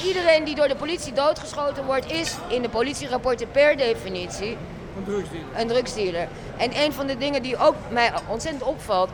Iedereen 0.05 0.43
die 0.43 0.55
door 0.55 0.67
de 0.67 0.75
politie 0.75 1.13
doodgeschoten 1.13 1.85
wordt, 1.85 2.11
is 2.11 2.35
in 2.47 2.61
de 2.61 2.69
politierapporten 2.69 3.51
per 3.51 3.77
definitie 3.77 4.57
Een 4.97 5.03
drugsdealer. 5.03 5.59
een 5.59 5.67
drugsdealer. 5.67 6.27
En 6.57 6.81
een 6.83 6.93
van 6.93 7.07
de 7.07 7.17
dingen 7.17 7.41
die 7.41 7.57
ook 7.57 7.75
mij 7.89 8.11
ontzettend 8.27 8.63
opvalt, 8.63 9.09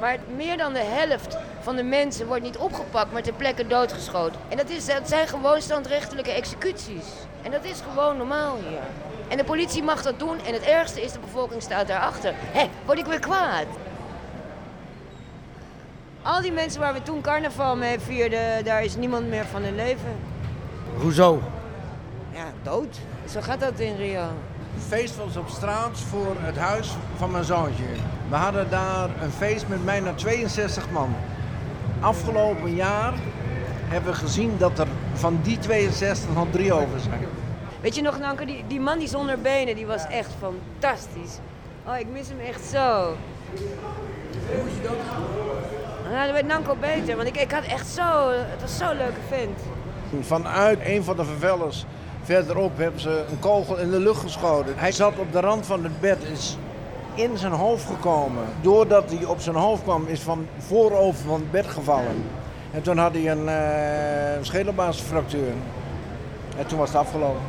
maar 0.00 0.18
meer 0.36 0.56
dan 0.56 0.72
de 0.72 0.84
helft 0.84 1.36
van 1.60 1.76
de 1.76 1.82
mensen 1.82 2.26
wordt 2.26 2.42
niet 2.42 2.56
opgepakt, 2.56 3.12
maar 3.12 3.22
ter 3.22 3.32
plekke 3.32 3.66
doodgeschoten. 3.66 4.40
En 4.48 4.56
dat, 4.56 4.70
is, 4.70 4.86
dat 4.86 5.08
zijn 5.08 5.28
gewoon 5.28 5.60
standrechtelijke 5.60 6.30
executies. 6.30 7.04
En 7.42 7.50
dat 7.50 7.64
is 7.64 7.80
gewoon 7.90 8.16
normaal 8.16 8.56
hier. 8.68 8.80
En 9.28 9.36
de 9.36 9.44
politie 9.44 9.82
mag 9.82 10.02
dat 10.02 10.18
doen 10.18 10.38
en 10.46 10.52
het 10.52 10.62
ergste 10.62 11.02
is, 11.02 11.12
de 11.12 11.18
bevolking 11.18 11.62
staat 11.62 11.86
daarachter. 11.86 12.34
Hé, 12.36 12.68
word 12.84 12.98
ik 12.98 13.06
weer 13.06 13.20
kwaad? 13.20 13.66
Al 16.22 16.40
die 16.40 16.52
mensen 16.52 16.80
waar 16.80 16.92
we 16.92 17.02
toen 17.02 17.20
carnaval 17.20 17.76
mee 17.76 18.00
vierden, 18.00 18.64
daar 18.64 18.84
is 18.84 18.96
niemand 18.96 19.28
meer 19.28 19.44
van 19.44 19.62
hun 19.62 19.74
leven. 19.74 20.16
Hoezo? 20.96 21.42
Ja, 22.32 22.44
dood. 22.62 22.98
Zo 23.30 23.40
gaat 23.40 23.60
dat 23.60 23.78
in 23.78 23.96
Rio. 23.96 24.28
Feest 24.88 25.16
was 25.16 25.36
op 25.36 25.48
straat 25.48 25.98
voor 25.98 26.36
het 26.38 26.56
huis 26.56 26.88
van 27.16 27.30
mijn 27.30 27.44
zoontje. 27.44 27.84
We 28.30 28.36
hadden 28.36 28.70
daar 28.70 29.08
een 29.22 29.30
feest 29.30 29.68
met 29.68 29.84
bijna 29.84 30.14
62 30.14 30.90
man. 30.90 31.14
Afgelopen 32.00 32.74
jaar 32.74 33.12
hebben 33.88 34.12
we 34.12 34.18
gezien 34.18 34.54
dat 34.58 34.78
er 34.78 34.86
van 35.14 35.38
die 35.42 35.58
62 35.58 36.34
nog 36.34 36.46
drie 36.50 36.72
over 36.72 37.00
zijn. 37.00 37.26
Weet 37.80 37.94
je 37.94 38.02
nog, 38.02 38.18
Nanke, 38.18 38.44
die, 38.44 38.64
die 38.66 38.80
man 38.80 38.98
die 38.98 39.08
zonder 39.08 39.40
benen, 39.40 39.74
die 39.74 39.86
was 39.86 40.06
echt 40.06 40.30
fantastisch. 40.38 41.38
Oh, 41.86 41.98
ik 41.98 42.06
mis 42.12 42.28
hem 42.28 42.40
echt 42.40 42.64
zo. 42.64 43.16
Nou, 46.10 46.26
dat 46.26 46.32
weet 46.32 46.46
Nanko 46.46 46.76
beter, 46.80 47.16
want 47.16 47.28
ik, 47.28 47.36
ik 47.36 47.50
had 47.50 47.64
echt 47.64 47.86
zo... 47.86 48.30
Het 48.30 48.60
was 48.60 48.76
zo'n 48.76 48.96
leuke 48.96 49.20
vent. 49.28 49.60
Vanuit 50.26 50.78
een 50.84 51.04
van 51.04 51.16
de 51.16 51.24
vervellers 51.24 51.84
verderop 52.22 52.78
hebben 52.78 53.00
ze 53.00 53.24
een 53.30 53.38
kogel 53.38 53.78
in 53.78 53.90
de 53.90 54.00
lucht 54.00 54.20
geschoten. 54.20 54.74
Hij 54.76 54.92
zat 54.92 55.18
op 55.18 55.32
de 55.32 55.40
rand 55.40 55.66
van 55.66 55.84
het 55.84 56.00
bed, 56.00 56.22
is 56.32 56.56
in 57.14 57.38
zijn 57.38 57.52
hoofd 57.52 57.86
gekomen. 57.86 58.44
Doordat 58.60 59.10
hij 59.10 59.24
op 59.24 59.40
zijn 59.40 59.56
hoofd 59.56 59.82
kwam, 59.82 60.06
is 60.06 60.20
van 60.20 60.46
voorover 60.58 61.24
van 61.24 61.40
het 61.40 61.50
bed 61.50 61.66
gevallen. 61.66 62.24
En 62.72 62.82
toen 62.82 62.98
had 62.98 63.12
hij 63.14 63.30
een 63.30 63.44
uh, 63.44 64.44
schedelbasisfractuur. 64.44 65.52
En 66.58 66.66
toen 66.66 66.78
was 66.78 66.88
het 66.88 66.98
afgelopen. 66.98 67.40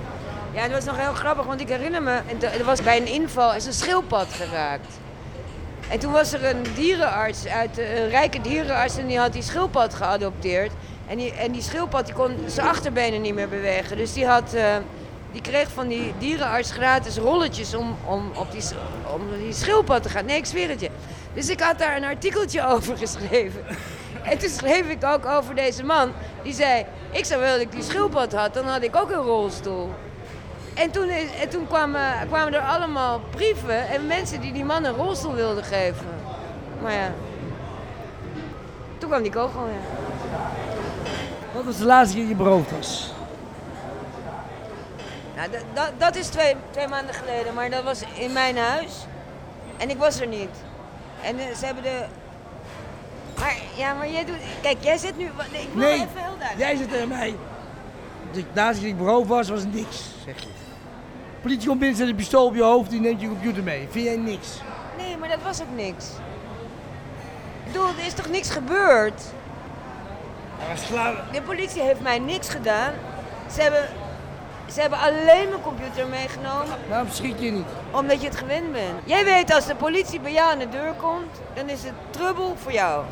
Ja, 0.53 0.61
dat 0.61 0.71
was 0.71 0.85
nog 0.85 0.97
heel 0.97 1.13
grappig, 1.13 1.45
want 1.45 1.61
ik 1.61 1.69
herinner 1.69 2.03
me... 2.03 2.19
Er 2.39 2.65
was 2.65 2.83
bij 2.83 2.97
een 2.97 3.07
inval 3.07 3.53
is 3.53 3.65
een 3.65 3.73
schildpad 3.73 4.27
geraakt. 4.33 4.99
En 5.89 5.99
toen 5.99 6.11
was 6.11 6.33
er 6.33 6.45
een 6.45 6.63
dierenarts, 6.75 7.47
uit, 7.47 7.77
een 7.77 8.09
rijke 8.09 8.41
dierenarts, 8.41 8.97
en 8.97 9.07
die 9.07 9.19
had 9.19 9.33
die 9.33 9.41
schildpad 9.41 9.93
geadopteerd. 9.93 10.71
En 11.07 11.17
die, 11.17 11.33
en 11.33 11.51
die 11.51 11.61
schildpad 11.61 12.05
die 12.05 12.15
kon 12.15 12.35
zijn 12.45 12.67
achterbenen 12.67 13.21
niet 13.21 13.33
meer 13.33 13.49
bewegen. 13.49 13.97
Dus 13.97 14.13
die, 14.13 14.25
had, 14.25 14.53
uh, 14.55 14.63
die 15.31 15.41
kreeg 15.41 15.69
van 15.71 15.87
die 15.87 16.13
dierenarts 16.17 16.71
gratis 16.71 17.17
rolletjes 17.17 17.75
om, 17.75 17.95
om, 18.05 18.31
op 18.35 18.51
die, 18.51 18.63
om 19.13 19.21
die 19.43 19.53
schildpad 19.53 20.03
te 20.03 20.09
gaan. 20.09 20.25
Nee, 20.25 20.37
ik 20.37 20.45
zweer 20.45 20.69
het 20.69 20.79
je. 20.79 20.89
Dus 21.33 21.49
ik 21.49 21.59
had 21.59 21.77
daar 21.77 21.97
een 21.97 22.03
artikeltje 22.03 22.67
over 22.73 22.97
geschreven. 22.97 23.65
En 24.23 24.37
toen 24.37 24.49
schreef 24.49 24.89
ik 24.89 25.03
ook 25.03 25.25
over 25.25 25.55
deze 25.55 25.83
man. 25.83 26.11
Die 26.43 26.53
zei, 26.53 26.85
ik 27.11 27.25
zou 27.25 27.39
willen 27.39 27.55
dat 27.55 27.65
ik 27.65 27.71
die 27.71 27.83
schildpad 27.83 28.33
had, 28.33 28.53
dan 28.53 28.65
had 28.65 28.83
ik 28.83 28.95
ook 28.95 29.09
een 29.09 29.23
rolstoel. 29.23 29.89
En 30.73 30.91
toen, 30.91 31.09
en 31.09 31.49
toen 31.49 31.67
kwamen, 31.67 32.27
kwamen 32.27 32.53
er 32.53 32.61
allemaal 32.61 33.21
brieven 33.29 33.87
en 33.87 34.07
mensen 34.07 34.41
die 34.41 34.53
die 34.53 34.65
man 34.65 34.83
een 34.83 34.95
rolstoel 34.95 35.33
wilden 35.33 35.63
geven. 35.63 36.07
Maar 36.81 36.93
ja, 36.93 37.13
toen 38.97 39.09
kwam 39.09 39.21
die 39.21 39.31
kogel, 39.31 39.67
ja. 39.67 39.79
Wat 41.53 41.63
was 41.63 41.77
de 41.77 41.85
laatste 41.85 42.17
keer 42.17 42.27
je 42.27 42.35
beroofd 42.35 42.71
was? 42.71 43.13
Nou, 45.73 45.91
dat, 45.97 46.15
is 46.15 46.27
twee, 46.27 46.55
twee 46.71 46.87
maanden 46.87 47.15
geleden, 47.15 47.53
maar 47.53 47.69
dat 47.69 47.83
was 47.83 48.01
in 48.17 48.33
mijn 48.33 48.57
huis. 48.57 49.05
En 49.77 49.89
ik 49.89 49.97
was 49.97 50.19
er 50.19 50.27
niet. 50.27 50.49
En 51.21 51.39
uh, 51.39 51.55
ze 51.55 51.65
hebben 51.65 51.83
de... 51.83 52.05
Maar, 53.39 53.55
ja, 53.75 53.93
maar 53.93 54.09
jij 54.09 54.25
doet... 54.25 54.35
Kijk, 54.61 54.77
jij 54.79 54.97
zit 54.97 55.17
nu... 55.17 55.25
Ik 55.25 55.31
wil 55.73 55.83
nee, 55.83 55.93
even 55.93 56.07
heel 56.13 56.37
duidelijk. 56.37 56.57
jij 56.57 56.75
zit 56.75 56.89
tegen 56.89 57.07
mij. 57.07 57.35
Keer 58.31 58.87
ik 58.87 58.97
beroofd 58.97 59.27
was, 59.27 59.49
was 59.49 59.63
niks, 59.63 60.03
zeg 60.25 60.39
je. 60.39 60.47
Politie 61.41 61.67
komt 61.67 61.79
binnen, 61.79 61.97
zet 61.97 62.07
een 62.07 62.15
pistool 62.15 62.45
op 62.45 62.55
je 62.55 62.63
hoofd, 62.63 62.89
die 62.89 62.99
neemt 62.99 63.21
je 63.21 63.27
computer 63.27 63.63
mee. 63.63 63.87
Vind 63.91 64.05
jij 64.05 64.17
niks? 64.17 64.47
Nee, 64.97 65.17
maar 65.17 65.29
dat 65.29 65.41
was 65.43 65.61
ook 65.61 65.75
niks. 65.75 66.05
Ik 67.65 67.71
bedoel, 67.71 67.87
er 67.87 68.05
is 68.05 68.13
toch 68.13 68.29
niks 68.29 68.49
gebeurd? 68.49 69.21
De 71.31 71.41
politie 71.41 71.81
heeft 71.81 72.01
mij 72.01 72.19
niks 72.19 72.49
gedaan. 72.49 72.93
Ze 73.53 73.61
hebben, 73.61 73.89
ze 74.73 74.81
hebben 74.81 74.99
alleen 74.99 75.49
mijn 75.49 75.61
computer 75.61 76.07
meegenomen. 76.07 76.77
Waarom 76.89 77.09
schiet 77.09 77.41
je 77.41 77.51
niet? 77.51 77.65
Omdat 77.91 78.21
je 78.21 78.27
het 78.27 78.37
gewend 78.37 78.71
bent. 78.71 78.99
Jij 79.03 79.23
weet, 79.23 79.53
als 79.53 79.65
de 79.65 79.75
politie 79.75 80.19
bij 80.19 80.31
jou 80.31 80.51
aan 80.51 80.59
de 80.59 80.69
deur 80.69 80.93
komt, 80.93 81.41
dan 81.53 81.69
is 81.69 81.83
het 81.83 81.93
trubbel 82.09 82.55
voor 82.61 82.71
jou. 82.71 83.03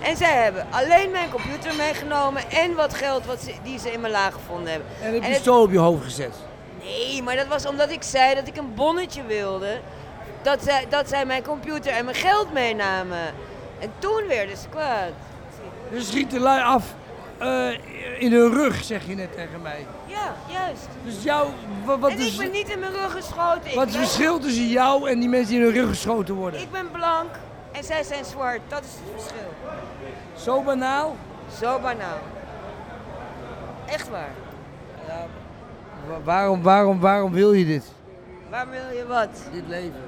En 0.00 0.16
zij 0.16 0.42
hebben 0.42 0.66
alleen 0.70 1.10
mijn 1.10 1.30
computer 1.30 1.74
meegenomen 1.74 2.50
en 2.50 2.74
wat 2.74 2.94
geld 2.94 3.26
wat 3.26 3.40
ze, 3.40 3.54
die 3.62 3.78
ze 3.78 3.92
in 3.92 4.00
mijn 4.00 4.12
la 4.12 4.30
gevonden 4.30 4.70
hebben. 4.70 4.88
En 5.02 5.14
een 5.14 5.20
pistool 5.20 5.54
het... 5.54 5.64
op 5.66 5.72
je 5.72 5.78
hoofd 5.78 6.04
gezet? 6.04 6.34
Nee, 6.82 7.22
maar 7.22 7.36
dat 7.36 7.46
was 7.46 7.66
omdat 7.66 7.90
ik 7.90 8.02
zei 8.02 8.34
dat 8.34 8.46
ik 8.46 8.56
een 8.56 8.74
bonnetje 8.74 9.24
wilde. 9.24 9.80
Dat 10.42 10.62
zij, 10.62 10.86
dat 10.88 11.08
zij 11.08 11.26
mijn 11.26 11.42
computer 11.42 11.92
en 11.92 12.04
mijn 12.04 12.16
geld 12.16 12.52
meenamen. 12.52 13.34
En 13.78 13.92
toen 13.98 14.22
werden 14.28 14.56
ze 14.56 14.68
kwaad. 14.68 15.10
Dus 15.90 16.06
schieten 16.06 16.40
lui 16.40 16.62
af 16.62 16.84
in 18.18 18.32
hun 18.32 18.52
rug, 18.52 18.84
zeg 18.84 19.06
je 19.06 19.14
net 19.14 19.32
tegen 19.34 19.62
mij. 19.62 19.86
Ja, 20.06 20.34
juist. 20.48 20.88
Dus 21.04 21.22
jou, 21.22 21.48
wat, 21.84 21.98
wat 21.98 22.10
en 22.10 22.18
is, 22.18 22.32
ik 22.32 22.38
ben 22.38 22.50
niet 22.50 22.68
in 22.68 22.78
mijn 22.78 22.92
rug 22.92 23.12
geschoten. 23.12 23.74
Wat 23.74 23.88
is 23.88 23.94
het 23.94 24.04
verschil 24.04 24.38
tussen 24.38 24.68
jou 24.68 25.10
en 25.10 25.20
die 25.20 25.28
mensen 25.28 25.48
die 25.48 25.58
in 25.58 25.64
hun 25.64 25.74
rug 25.74 25.88
geschoten 25.88 26.34
worden? 26.34 26.60
Ik 26.60 26.70
ben 26.70 26.90
blank 26.90 27.30
en 27.72 27.84
zij 27.84 28.02
zijn 28.02 28.24
zwart. 28.24 28.60
Dat 28.68 28.82
is 28.82 28.90
het 28.90 29.22
verschil. 29.22 29.52
Zo 30.36 30.62
banaal? 30.62 31.16
Zo 31.60 31.78
banaal. 31.78 32.18
Echt 33.86 34.10
waar. 34.10 34.32
Ja, 35.06 35.26
waarom, 36.24 36.62
waarom, 36.62 37.00
waarom 37.00 37.32
wil 37.32 37.52
je 37.52 37.64
dit? 37.64 37.92
Waarom 38.50 38.70
wil 38.70 38.96
je 38.96 39.06
wat? 39.06 39.42
Dit 39.52 39.62
leven. 39.68 40.00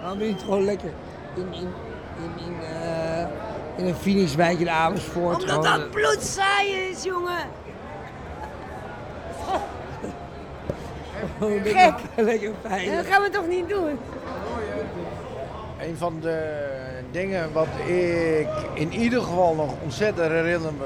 Waarom 0.00 0.18
wil 0.18 0.26
je 0.26 0.32
het 0.32 0.42
gewoon 0.42 0.64
lekker 0.64 0.90
in, 1.34 1.52
in, 1.52 1.68
in, 2.22 2.44
in, 2.46 2.56
uh, 2.62 3.47
in 3.78 3.86
een 3.86 3.94
Phoenixwijk 3.94 4.58
in 4.58 4.70
Amersfoort? 4.70 5.40
Omdat 5.40 5.50
gewoon, 5.50 5.80
dat 5.80 5.90
bloedsaai 5.90 6.72
is, 6.90 7.02
jongen. 7.02 7.46
Oh, 11.40 11.62
Gek. 11.64 11.94
lekker, 12.30 12.52
fijn. 12.66 12.96
Dat 12.96 13.06
gaan 13.06 13.22
we 13.22 13.30
toch 13.30 13.46
niet 13.46 13.68
doen? 13.68 13.98
Een 15.80 15.96
van 15.96 16.20
de 16.20 16.66
dingen 17.10 17.52
wat 17.52 17.66
ik 17.86 18.48
in 18.74 18.92
ieder 18.92 19.22
geval 19.22 19.54
nog 19.54 19.74
ontzettend 19.82 20.30
herinner 20.30 20.72
me, 20.72 20.84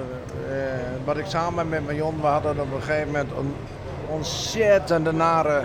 uh, 0.49 0.57
wat 1.05 1.17
ik 1.17 1.27
samen 1.27 1.69
met 1.69 1.85
mijn 1.85 1.97
Jon, 1.97 2.21
we 2.21 2.27
hadden 2.27 2.61
op 2.61 2.73
een 2.75 2.83
gegeven 2.83 3.07
moment 3.07 3.31
een 3.31 3.55
ontzettende 4.09 5.13
nare 5.13 5.63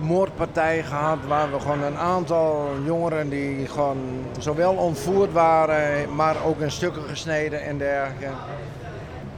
moordpartij 0.00 0.82
gehad 0.82 1.18
waar 1.26 1.52
we 1.52 1.60
gewoon 1.60 1.82
een 1.82 1.98
aantal 1.98 2.68
jongeren 2.84 3.28
die 3.28 3.66
gewoon 3.66 3.98
zowel 4.38 4.74
ontvoerd 4.74 5.32
waren, 5.32 6.14
maar 6.14 6.36
ook 6.44 6.60
in 6.60 6.70
stukken 6.70 7.02
gesneden 7.02 7.62
en 7.62 7.78
dergelijke. 7.78 8.28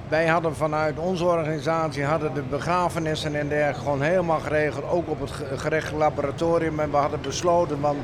Wij 0.09 0.27
hadden 0.27 0.57
vanuit 0.57 0.99
onze 0.99 1.25
organisatie 1.25 2.05
hadden 2.05 2.35
de 2.35 2.43
begrafenissen 2.43 3.35
en 3.35 3.49
dergelijke 3.49 3.81
gewoon 3.81 4.03
helemaal 4.03 4.41
geregeld, 4.41 4.91
ook 4.91 5.09
op 5.09 5.21
het 5.21 5.31
gerecht 5.61 5.93
laboratorium. 5.93 6.81
En 6.81 6.91
we 6.91 6.97
hadden 6.97 7.21
besloten, 7.21 7.81
want 7.81 7.99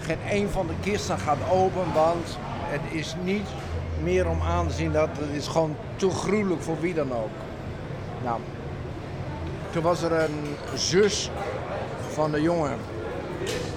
geen 0.00 0.18
een 0.30 0.48
van 0.48 0.66
de 0.66 0.74
kisten 0.80 1.18
gaat 1.18 1.50
open, 1.50 1.92
want 1.94 2.38
het 2.60 2.80
is 2.90 3.16
niet 3.22 3.46
meer 4.02 4.28
om 4.28 4.40
aan 4.42 4.68
te 4.68 4.74
zien 4.74 4.92
dat 4.92 5.08
het 5.18 5.36
is 5.36 5.46
gewoon 5.46 5.76
te 5.96 6.10
gruwelijk 6.10 6.62
voor 6.62 6.80
wie 6.80 6.94
dan 6.94 7.12
ook. 7.12 7.36
Nou, 8.24 8.40
Toen 9.70 9.82
was 9.82 10.02
er 10.02 10.12
een 10.12 10.56
zus 10.74 11.30
van 12.12 12.30
de 12.30 12.42
jongen 12.42 12.76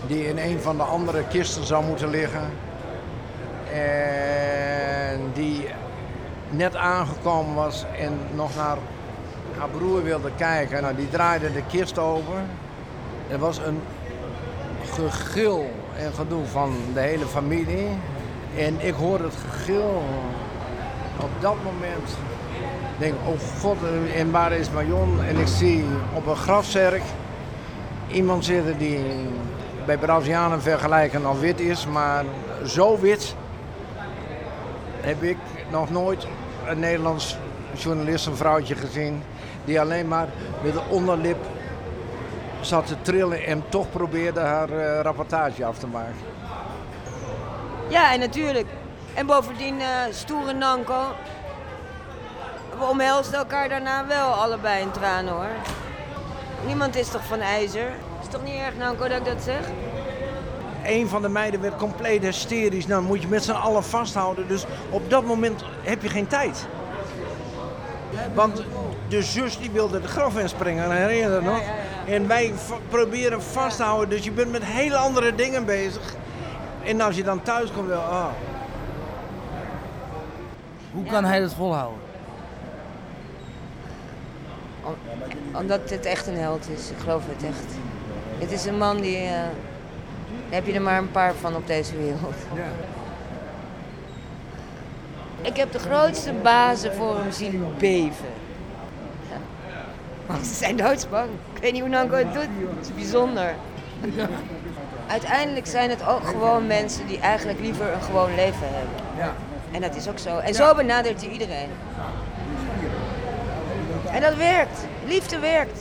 die 0.08 0.28
in 0.28 0.38
een 0.38 0.60
van 0.60 0.78
de 0.78 0.84
andere 0.84 1.24
kisten 1.28 1.66
zou 1.66 1.86
moeten 1.86 2.10
liggen. 2.10 2.50
En 3.74 5.20
die 5.34 5.68
net 6.50 6.76
aangekomen 6.76 7.56
was 7.56 7.86
en 8.00 8.18
nog 8.34 8.56
naar 8.56 8.78
haar 9.58 9.70
broer 9.70 10.04
wilde 10.04 10.32
kijken. 10.38 10.82
Nou, 10.82 10.96
die 10.96 11.10
draaide 11.10 11.52
de 11.52 11.64
kist 11.68 12.00
open. 12.00 12.48
Er 13.30 13.40
was 13.40 13.58
een 13.58 13.80
gegil 14.94 15.70
en 15.98 16.14
gedoe 16.14 16.46
van 16.46 16.76
de 16.94 17.00
hele 17.00 17.26
familie. 17.26 17.88
En 18.58 18.76
ik 18.80 18.94
hoorde 18.94 19.24
het 19.24 19.36
gegil. 19.50 20.04
Op 21.20 21.30
dat 21.40 21.56
moment 21.64 22.18
denk 22.98 23.14
ik, 23.14 23.20
oh 23.28 23.60
god, 23.62 23.78
en 24.16 24.32
waar 24.32 24.52
is 24.52 24.70
Marion? 24.70 25.24
En 25.24 25.38
ik 25.38 25.48
zie 25.48 25.86
op 26.14 26.28
een 26.28 26.36
grafzerk 26.36 27.04
iemand 28.12 28.46
zitten 28.46 28.78
die 28.78 29.00
bij 29.86 29.98
Brazilianen 29.98 30.62
vergelijken 30.62 31.26
al 31.26 31.40
wit 31.40 31.60
is, 31.60 31.86
maar 31.86 32.24
zo 32.66 33.00
wit 33.00 33.36
heb 35.02 35.24
ik 35.24 35.38
nog 35.72 35.90
nooit 35.90 36.28
een 36.68 36.80
Nederlands 36.80 37.38
journalist, 37.74 38.26
een 38.26 38.36
vrouwtje 38.36 38.76
gezien, 38.76 39.24
die 39.66 39.80
alleen 39.80 40.08
maar 40.08 40.28
met 40.64 40.74
de 40.74 40.82
onderlip 40.90 41.38
zat 42.62 42.88
te 42.88 42.96
trillen 43.02 43.46
en 43.46 43.64
toch 43.70 43.90
probeerde 43.90 44.40
haar 44.40 44.70
eh, 44.70 45.02
rapportage 45.02 45.66
af 45.66 45.78
te 45.78 45.88
maken. 45.88 46.16
Ja, 47.88 48.14
en 48.14 48.20
natuurlijk. 48.20 48.68
En 49.14 49.26
bovendien, 49.26 49.80
eh, 49.80 49.88
stoere 50.10 50.54
Nanko. 50.54 51.02
We 52.80 52.86
omhelsten 52.86 53.38
elkaar 53.38 53.70
daarna 53.70 54.06
wel 54.08 54.28
allebei 54.28 54.82
in 54.82 54.92
tranen 54.92 55.34
hoor. 55.34 55.85
Niemand 56.66 56.96
is 56.96 57.08
toch 57.08 57.26
van 57.26 57.40
ijzer? 57.40 57.92
Is 58.22 58.28
toch 58.30 58.44
niet 58.44 58.56
erg, 58.56 58.78
Nanko, 58.78 59.08
dat 59.08 59.18
ik 59.18 59.26
dat 59.26 59.42
zeg? 59.44 59.70
Een 60.86 61.08
van 61.08 61.22
de 61.22 61.30
meiden 61.30 61.62
werd 61.62 61.76
compleet 61.76 62.24
hysterisch. 62.24 62.88
Nou, 62.88 63.04
moet 63.04 63.22
je 63.22 63.28
met 63.28 63.44
z'n 63.44 63.52
allen 63.52 63.84
vasthouden. 63.84 64.48
Dus 64.48 64.66
op 64.90 65.10
dat 65.10 65.26
moment 65.26 65.64
heb 65.82 66.02
je 66.02 66.10
geen 66.10 66.28
tijd. 66.28 66.66
Want 68.34 68.64
de 69.08 69.24
zus 69.24 69.58
die 69.58 69.72
wilde 69.72 70.02
de 70.02 70.08
graf 70.08 70.38
inspringen, 70.38 70.92
herinner 70.92 71.16
je 71.16 71.30
dat 71.30 71.44
nog? 71.44 71.62
En 72.08 72.28
wij 72.28 72.54
proberen 72.90 73.42
vast 73.44 73.78
te 73.78 73.84
houden, 73.84 74.10
dus 74.10 74.24
je 74.24 74.32
bent 74.32 74.52
met 74.52 74.64
hele 74.64 74.96
andere 74.96 75.36
dingen 75.36 75.66
bezig. 75.66 76.16
En 76.84 77.02
als 77.02 77.16
je 77.16 77.24
dan 77.24 77.42
thuis 77.42 77.72
komt, 77.72 77.88
wel, 77.88 78.02
ah, 78.02 78.28
Hoe 80.92 81.04
kan 81.04 81.24
hij 81.24 81.40
dat 81.40 81.54
volhouden? 81.54 82.05
Omdat 85.52 85.90
het 85.90 86.06
echt 86.06 86.28
een 86.28 86.38
held 86.38 86.70
is. 86.76 86.90
Ik 86.90 86.98
geloof 86.98 87.24
het 87.28 87.44
echt. 87.44 87.66
Het 88.38 88.52
is 88.52 88.66
een 88.66 88.78
man 88.78 89.02
die... 89.02 89.24
daar 89.24 89.50
heb 90.50 90.66
je 90.66 90.74
er 90.74 90.82
maar 90.82 90.98
een 90.98 91.12
paar 91.12 91.34
van 91.34 91.56
op 91.56 91.68
deze 91.68 91.98
wereld. 91.98 92.36
Ik 95.42 95.58
heb 95.58 95.72
de 95.72 95.80
grootste 95.80 96.34
bazen 96.34 96.94
voor 96.94 97.18
hem 97.18 97.32
zien 97.32 97.66
beven. 97.78 98.34
Ja. 99.30 99.38
Want 100.26 100.46
ze 100.46 100.54
zijn 100.54 100.78
doodsbang. 100.78 101.30
Ik 101.54 101.62
weet 101.62 101.72
niet 101.72 101.82
hoe 101.82 101.90
Nanko 101.90 102.16
het 102.16 102.34
doet. 102.34 102.48
Het 102.76 102.86
is 102.86 102.94
bijzonder. 102.94 103.54
Uiteindelijk 105.08 105.66
zijn 105.66 105.90
het 105.90 106.08
ook 106.08 106.28
gewoon 106.28 106.68
mensen 106.68 107.08
die 107.08 107.20
eigenlijk 107.20 107.60
liever 107.60 107.94
een 107.94 108.02
gewoon 108.02 108.36
leven 108.36 108.68
hebben. 108.70 108.96
Ja. 109.18 109.34
En 109.72 109.82
dat 109.82 109.96
is 109.96 110.08
ook 110.08 110.20
zo. 110.20 110.38
En 110.38 110.54
zo 110.54 110.76
benadert 110.76 111.22
hij 111.22 111.32
iedereen. 111.32 111.70
En 114.16 114.22
dat 114.22 114.36
werkt. 114.36 114.80
Liefde 115.08 115.40
werkt. 115.40 115.80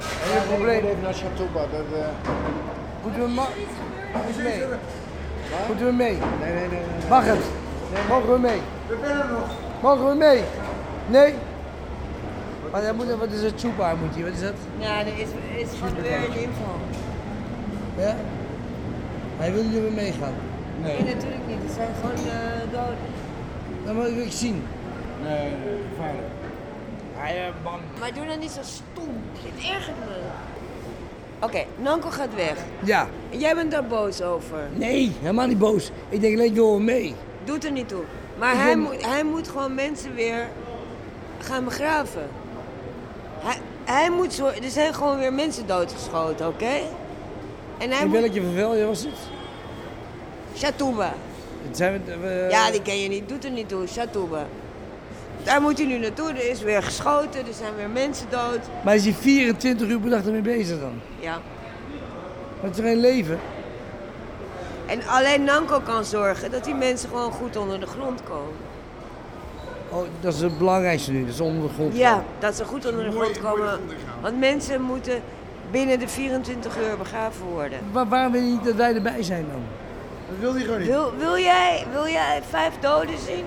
Geen 0.00 0.46
probleem. 0.54 0.84
even 0.84 1.02
naar 1.02 1.14
Chateauba. 1.14 1.60
Dat, 1.60 1.98
eh, 2.00 2.06
Moeten 3.02 3.22
we 3.22 3.28
ma- 3.28 3.48
je 4.36 4.42
mee? 4.42 4.62
Moeten 5.66 5.86
we 5.86 5.92
mee? 5.92 6.18
nee, 6.40 6.52
nee, 6.52 6.68
nee. 6.68 6.68
nee. 6.68 7.08
Mag 7.08 7.24
het? 7.24 7.38
Mogen 8.08 8.32
we 8.32 8.38
mee? 8.38 8.60
Mogen 9.82 10.08
we 10.08 10.14
mee? 10.14 10.40
Nee? 11.06 11.34
Maar 12.72 12.82
dan 12.82 12.96
moet, 12.96 13.10
wat 13.18 13.30
is 13.32 13.42
het 13.42 13.60
soepa 13.60 13.94
moet 13.94 14.14
je? 14.16 14.24
Wat 14.24 14.32
is 14.32 14.40
dat? 14.40 14.52
Ja, 14.78 15.00
er 15.00 15.06
is, 15.06 15.28
is 15.62 15.68
gewoon 15.78 15.94
weer 16.02 16.16
een 16.16 16.24
inval. 16.24 16.78
Ja? 17.96 18.14
Hij 19.36 19.52
wil 19.52 19.62
niet 19.62 19.72
dat 19.72 19.82
we 19.82 19.90
meegaan. 19.94 20.34
Nee, 20.82 20.96
natuurlijk 21.04 21.46
niet. 21.46 21.58
Het 21.62 21.72
zijn 21.74 21.88
gewoon 22.00 22.26
uh, 22.26 22.72
doden. 22.72 22.96
Dan 23.84 23.94
moet 23.94 24.26
ik 24.26 24.32
zien. 24.32 24.66
Nee, 25.24 25.52
gevaarlijk. 25.90 26.26
Hij 27.14 27.36
is 27.36 27.52
bang. 27.62 27.80
Maar 28.00 28.14
doe 28.14 28.26
dan 28.26 28.38
niet 28.38 28.50
zo 28.50 28.60
stom. 28.62 29.08
Dit 29.42 29.64
ergert 29.64 29.96
me. 29.98 30.20
Oké, 31.40 31.64
Nanko 31.82 32.10
gaat 32.10 32.34
weg. 32.34 32.56
Ja. 32.84 33.08
Jij 33.30 33.54
bent 33.54 33.70
daar 33.70 33.86
boos 33.86 34.22
over. 34.22 34.58
Nee, 34.74 35.12
helemaal 35.20 35.46
niet 35.46 35.58
boos. 35.58 35.90
Ik 36.08 36.20
denk 36.20 36.34
alleen, 36.38 36.54
wil 36.54 36.68
wel 36.70 36.80
mee. 36.80 37.14
Doet 37.44 37.64
er 37.64 37.72
niet 37.72 37.88
toe. 37.88 38.02
Maar 38.38 38.52
Ik 38.52 38.58
hij, 38.58 38.68
ben- 38.74 38.78
moet, 38.78 39.06
hij 39.06 39.24
moet 39.24 39.48
gewoon 39.48 39.74
mensen 39.74 40.14
weer 40.14 40.48
gaan 41.38 41.64
begraven. 41.64 42.28
Hij, 43.38 43.56
hij 43.84 44.10
moet 44.10 44.32
zo, 44.32 44.46
er 44.46 44.70
zijn 44.70 44.94
gewoon 44.94 45.18
weer 45.18 45.32
mensen 45.32 45.66
doodgeschoten, 45.66 46.46
oké? 46.48 46.72
En 47.78 47.90
hij 47.90 48.00
In 48.02 48.08
moet... 48.08 48.20
welke 48.20 48.40
vervelje 48.42 48.86
was 48.86 49.00
het? 49.02 49.14
Chatuba. 50.56 51.14
Het 51.66 51.76
zijn 51.76 52.02
we, 52.20 52.46
Ja, 52.50 52.70
die 52.70 52.82
ken 52.82 53.00
je 53.00 53.08
niet. 53.08 53.28
Doet 53.28 53.44
er 53.44 53.50
niet 53.50 53.68
toe. 53.68 53.86
Chatuba. 53.86 54.46
Daar 55.44 55.60
moet 55.60 55.78
hij 55.78 55.86
nu 55.86 55.98
naartoe. 55.98 56.28
Er 56.28 56.50
is 56.50 56.62
weer 56.62 56.82
geschoten. 56.82 57.46
Er 57.46 57.54
zijn 57.54 57.76
weer 57.76 57.90
mensen 57.90 58.26
dood. 58.30 58.60
Maar 58.84 58.94
is 58.94 59.04
hij 59.04 59.14
24 59.14 59.88
uur 59.88 60.00
per 60.00 60.10
dag 60.10 60.24
ermee 60.24 60.40
bezig 60.40 60.80
dan? 60.80 61.00
Ja. 61.18 61.32
Maar 62.60 62.70
het 62.70 62.78
is 62.78 62.84
geen 62.84 63.00
leven. 63.00 63.38
En 64.86 65.06
alleen 65.06 65.44
Nanko 65.44 65.80
kan 65.80 66.04
zorgen 66.04 66.50
dat 66.50 66.64
die 66.64 66.74
mensen 66.74 67.08
gewoon 67.08 67.32
goed 67.32 67.56
onder 67.56 67.80
de 67.80 67.86
grond 67.86 68.22
komen. 68.22 68.54
Oh, 69.88 70.04
dat 70.20 70.34
is 70.34 70.40
het 70.40 70.58
belangrijkste 70.58 71.12
nu, 71.12 71.24
dat 71.24 71.34
is 71.34 71.40
onder 71.40 71.68
de 71.68 71.74
grond. 71.74 71.96
Ja, 71.96 72.24
dat 72.38 72.56
ze 72.56 72.64
goed 72.64 72.86
onder 72.86 73.04
de 73.04 73.10
grond 73.10 73.40
komen. 73.40 73.80
Want 74.20 74.38
mensen 74.38 74.82
moeten 74.82 75.22
binnen 75.70 75.98
de 75.98 76.08
24 76.08 76.78
uur 76.78 76.96
begraven 76.98 77.46
worden. 77.46 77.78
Waar, 77.92 78.08
waarom 78.08 78.32
wil 78.32 78.40
je 78.40 78.50
niet 78.50 78.64
dat 78.64 78.74
wij 78.74 78.94
erbij 78.94 79.22
zijn 79.22 79.46
dan? 79.50 79.62
Dat 80.28 80.38
wil 80.38 80.54
hij 80.54 80.62
gewoon 80.62 80.78
niet. 80.78 80.88
Wil, 80.88 81.12
wil, 81.18 81.38
jij, 81.38 81.86
wil 81.92 82.08
jij 82.08 82.42
vijf 82.50 82.72
doden 82.80 83.18
zien? 83.26 83.44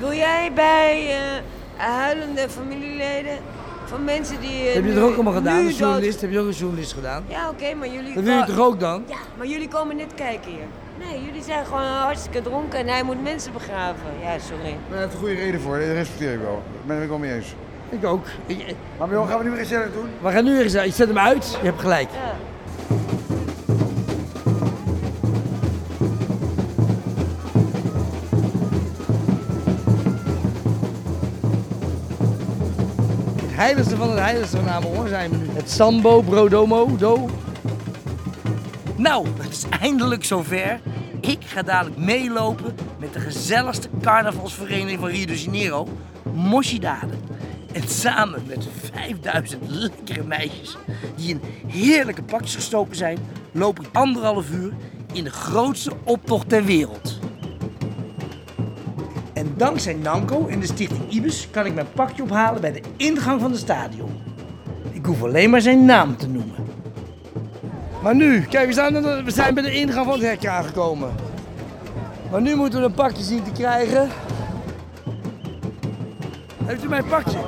Wil 0.00 0.12
jij 0.12 0.52
bij 0.54 1.06
eh, 1.10 1.42
huilende 1.76 2.48
familieleden 2.48 3.36
van 3.84 4.04
mensen 4.04 4.40
die. 4.40 4.66
eh, 4.68 4.74
heb 4.74 4.84
je 4.84 4.92
er 4.92 5.02
ook 5.02 5.14
allemaal 5.14 5.32
gedaan, 5.32 5.56
een 5.56 5.70
journalist? 5.74 6.20
Heb 6.20 6.30
je 6.30 6.38
ook 6.40 6.46
een 6.46 6.52
journalist 6.52 6.92
gedaan? 6.92 7.24
Ja, 7.28 7.48
oké, 7.48 7.74
maar 7.74 7.88
jullie. 7.88 8.14
Dat 8.14 8.24
wil 8.24 8.36
je 8.36 8.44
toch 8.44 8.58
ook 8.58 8.80
dan? 8.80 9.02
Ja, 9.08 9.16
maar 9.38 9.46
jullie 9.46 9.68
komen 9.68 9.96
net 9.96 10.14
kijken 10.14 10.50
hier. 10.50 10.66
Nee, 11.08 11.24
jullie 11.24 11.42
zijn 11.42 11.66
gewoon 11.66 11.82
hartstikke 11.82 12.42
dronken 12.42 12.78
en 12.78 12.86
hij 12.88 13.02
moet 13.02 13.22
mensen 13.22 13.52
begraven. 13.52 14.04
Ja, 14.22 14.38
sorry. 14.38 14.62
Maar 14.70 14.90
daar 14.90 14.98
heeft 15.00 15.12
een 15.12 15.18
goede 15.18 15.34
reden 15.34 15.60
voor, 15.60 15.78
dat 15.78 15.86
respecteer 15.88 16.32
ik 16.32 16.40
wel. 16.40 16.62
Daar 16.86 16.96
ben 16.96 17.02
ik 17.02 17.08
wel 17.08 17.18
mee 17.18 17.32
eens. 17.34 17.54
Ik 17.88 18.04
ook. 18.04 18.26
Ik- 18.46 18.74
Maar 18.98 19.08
Mion, 19.08 19.28
gaan 19.28 19.38
we 19.38 19.44
nu 19.44 19.50
weer 19.50 19.58
gezellig 19.58 19.92
doen? 19.92 20.08
we 20.22 20.30
gaan 20.30 20.44
nu 20.44 20.52
weer 20.52 20.62
eens, 20.62 20.74
ik 20.74 20.94
zet 20.94 21.08
hem 21.08 21.18
uit, 21.18 21.58
je 21.60 21.66
hebt 21.66 21.80
gelijk. 21.80 22.08
Ja. 22.10 22.34
Heiligste 33.60 33.96
van 33.96 34.10
het 34.10 34.18
heiligste 34.18 34.56
van 34.56 34.68
Amerongen 34.68 35.08
zijn 35.08 35.30
we 35.30 35.36
nu. 35.36 35.48
Het 35.52 35.70
Sambo 35.70 36.22
Brodomo 36.22 36.96
Do. 36.96 37.28
Nou, 38.96 39.26
het 39.40 39.50
is 39.50 39.64
eindelijk 39.80 40.24
zover. 40.24 40.80
Ik 41.20 41.38
ga 41.44 41.62
dadelijk 41.62 41.96
meelopen 41.96 42.74
met 42.98 43.12
de 43.12 43.20
gezelligste 43.20 43.88
carnavalsvereniging 44.02 45.00
van 45.00 45.08
Rio 45.08 45.26
de 45.26 45.42
Janeiro, 45.42 45.88
Moshidade. 46.34 47.14
En 47.72 47.88
samen 47.88 48.42
met 48.46 48.68
5000 48.92 49.62
lekkere 49.68 50.22
meisjes 50.22 50.76
die 51.16 51.28
in 51.28 51.40
heerlijke 51.66 52.22
pakjes 52.22 52.54
gestoken 52.54 52.96
zijn, 52.96 53.18
loop 53.52 53.80
ik 53.80 53.86
anderhalf 53.92 54.50
uur 54.50 54.72
in 55.12 55.24
de 55.24 55.30
grootste 55.30 55.92
optocht 56.04 56.48
ter 56.48 56.64
wereld. 56.64 57.19
Dankzij 59.60 59.94
Nanko 59.94 60.46
en 60.46 60.60
de 60.60 60.66
stichting 60.66 61.10
Ibis 61.10 61.48
kan 61.50 61.66
ik 61.66 61.74
mijn 61.74 61.86
pakje 61.92 62.22
ophalen 62.22 62.60
bij 62.60 62.72
de 62.72 62.80
ingang 62.96 63.40
van 63.40 63.50
het 63.50 63.60
stadion. 63.60 64.10
Ik 64.92 65.04
hoef 65.04 65.22
alleen 65.22 65.50
maar 65.50 65.60
zijn 65.60 65.84
naam 65.84 66.16
te 66.16 66.28
noemen. 66.28 66.54
Maar 68.02 68.14
nu, 68.14 68.40
kijk, 68.40 68.66
we 68.66 68.72
zijn, 68.72 69.24
we 69.24 69.30
zijn 69.30 69.54
bij 69.54 69.62
de 69.62 69.72
ingang 69.72 70.06
van 70.06 70.14
het 70.14 70.22
hek 70.22 70.46
aangekomen. 70.46 71.10
Maar 72.30 72.40
nu 72.40 72.54
moeten 72.54 72.80
we 72.80 72.86
een 72.86 72.94
pakje 72.94 73.22
zien 73.22 73.42
te 73.42 73.50
krijgen. 73.50 74.08
Heeft 76.64 76.84
u 76.84 76.88
mijn 76.88 77.04
pakje? 77.04 77.38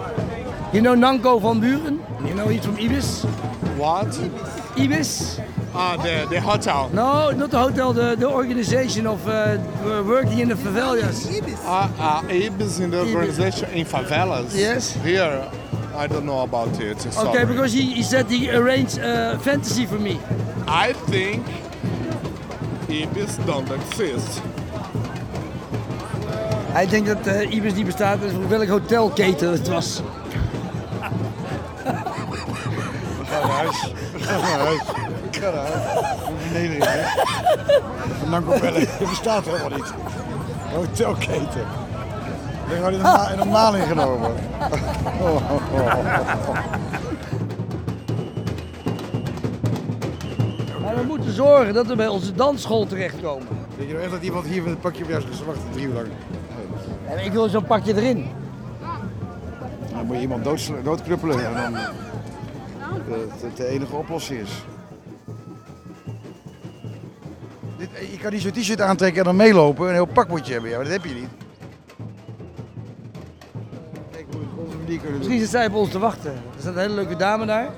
You 0.72 0.82
know 0.82 0.96
Nanko 0.96 1.38
van 1.38 1.60
Buren? 1.60 2.00
You 2.24 2.34
know 2.34 2.50
iets 2.50 2.66
from 2.66 2.76
Ibis? 2.76 3.22
What? 3.76 4.20
Ibis? 4.74 5.38
Ah, 5.74 5.96
the, 5.96 6.26
the 6.28 6.40
hotel. 6.40 6.90
No, 6.92 7.30
not 7.30 7.50
the 7.50 7.58
hotel, 7.58 7.92
the, 7.94 8.14
the 8.14 8.28
organization 8.28 9.06
of 9.06 9.26
uh, 9.26 9.58
working 10.06 10.40
in 10.40 10.48
the 10.48 10.54
favelas. 10.54 11.26
Uh, 11.64 11.88
uh, 11.98 12.22
Ibis 12.28 12.78
in 12.80 12.90
the 12.90 13.00
organization 13.00 13.70
in 13.70 13.86
favelas. 13.86 14.54
Yes. 14.54 14.94
Here. 15.02 15.50
I 15.94 16.06
don't 16.06 16.24
know 16.24 16.40
about 16.42 16.78
it. 16.80 17.00
Sorry. 17.00 17.28
Okay, 17.28 17.44
because 17.44 17.72
he, 17.72 17.82
he 17.94 18.02
said 18.02 18.26
he 18.30 18.50
arranged 18.50 18.98
uh, 18.98 19.38
fantasy 19.38 19.86
for 19.86 19.98
me. 19.98 20.18
I 20.66 20.92
think 21.10 21.46
Ibis 22.88 23.36
don't 23.46 23.70
exist. 23.70 24.42
Hij 26.72 26.86
denkt 26.86 27.06
dat 27.08 27.26
eh, 27.26 27.54
Ibis 27.54 27.74
niet 27.74 27.86
bestaat, 27.86 28.20
dus 28.20 28.32
voor 28.32 28.48
welk 28.48 28.68
hotelketen 28.68 29.50
het 29.50 29.68
was. 29.68 30.02
Ga 33.24 33.46
naar 33.46 33.56
huis. 33.56 33.92
Ga 34.16 34.36
naar 34.36 34.58
huis. 34.58 35.01
Van 38.18 38.30
Nanko 38.30 38.58
Pelle. 38.58 38.86
Dat 38.98 39.08
bestaat 39.08 39.44
helemaal 39.44 39.78
niet. 39.78 39.92
Hotelketen. 40.74 41.60
Ik 42.64 42.78
heb 42.78 42.84
gewoon 42.84 43.32
in 43.32 43.38
een 43.38 43.48
maling 43.48 43.84
genomen. 43.84 44.30
Oh, 45.20 45.34
oh, 45.34 45.72
oh. 45.72 46.04
Maar 50.82 50.96
we 50.96 51.02
moeten 51.06 51.32
zorgen 51.32 51.74
dat 51.74 51.86
we 51.86 51.96
bij 51.96 52.08
onze 52.08 52.34
dansschool 52.34 52.86
terechtkomen. 52.86 53.48
Weet 53.76 53.86
je 53.86 53.92
nou 53.92 54.04
echt 54.04 54.12
dat 54.12 54.22
iemand 54.22 54.46
hier 54.46 54.62
met 54.62 54.70
het 54.70 54.80
pakje 54.80 55.02
op 55.02 55.08
jou 55.08 55.22
is 55.30 55.44
wachten 55.44 55.64
drie 55.72 55.86
uur 55.86 55.94
lang? 55.94 56.06
En 57.06 57.24
ik 57.24 57.32
wil 57.32 57.48
zo'n 57.48 57.64
pakje 57.64 57.94
erin. 57.96 58.30
Dan 59.92 60.06
moet 60.06 60.16
je 60.16 60.22
iemand 60.22 60.44
doodsl- 60.44 60.82
doodknuppelen 60.82 61.46
en 61.46 61.54
dan 61.54 61.72
de, 63.08 63.28
de, 63.40 63.48
de 63.54 63.66
enige 63.66 63.94
oplossing 63.94 64.40
is. 64.40 64.64
Je 68.00 68.18
kan 68.22 68.32
niet 68.32 68.42
zo'n 68.42 68.50
t-shirt 68.50 68.80
aantrekken 68.80 69.18
en 69.18 69.24
dan 69.24 69.36
meelopen. 69.36 69.86
Een 69.88 69.92
heel 69.94 70.06
pak 70.06 70.28
moet 70.28 70.46
je 70.46 70.52
hebben, 70.52 70.70
ja, 70.70 70.76
maar 70.76 70.84
dat 70.84 70.94
heb 70.94 71.04
je 71.04 71.14
niet. 71.14 71.28
Kijk 74.10 74.24
hoe 74.30 74.40
we 74.40 74.46
het 74.46 74.52
op 74.58 74.64
onze 74.64 74.76
manier 74.76 74.98
kunnen 74.98 75.18
Misschien 75.18 75.40
zit 75.40 75.48
zij 75.48 75.66
op 75.66 75.74
ons 75.74 75.90
te 75.90 75.98
wachten. 75.98 76.32
Er 76.32 76.40
staat 76.60 76.74
een 76.74 76.80
hele 76.80 76.94
leuke 76.94 77.16
dame 77.16 77.46
daar. 77.46 77.68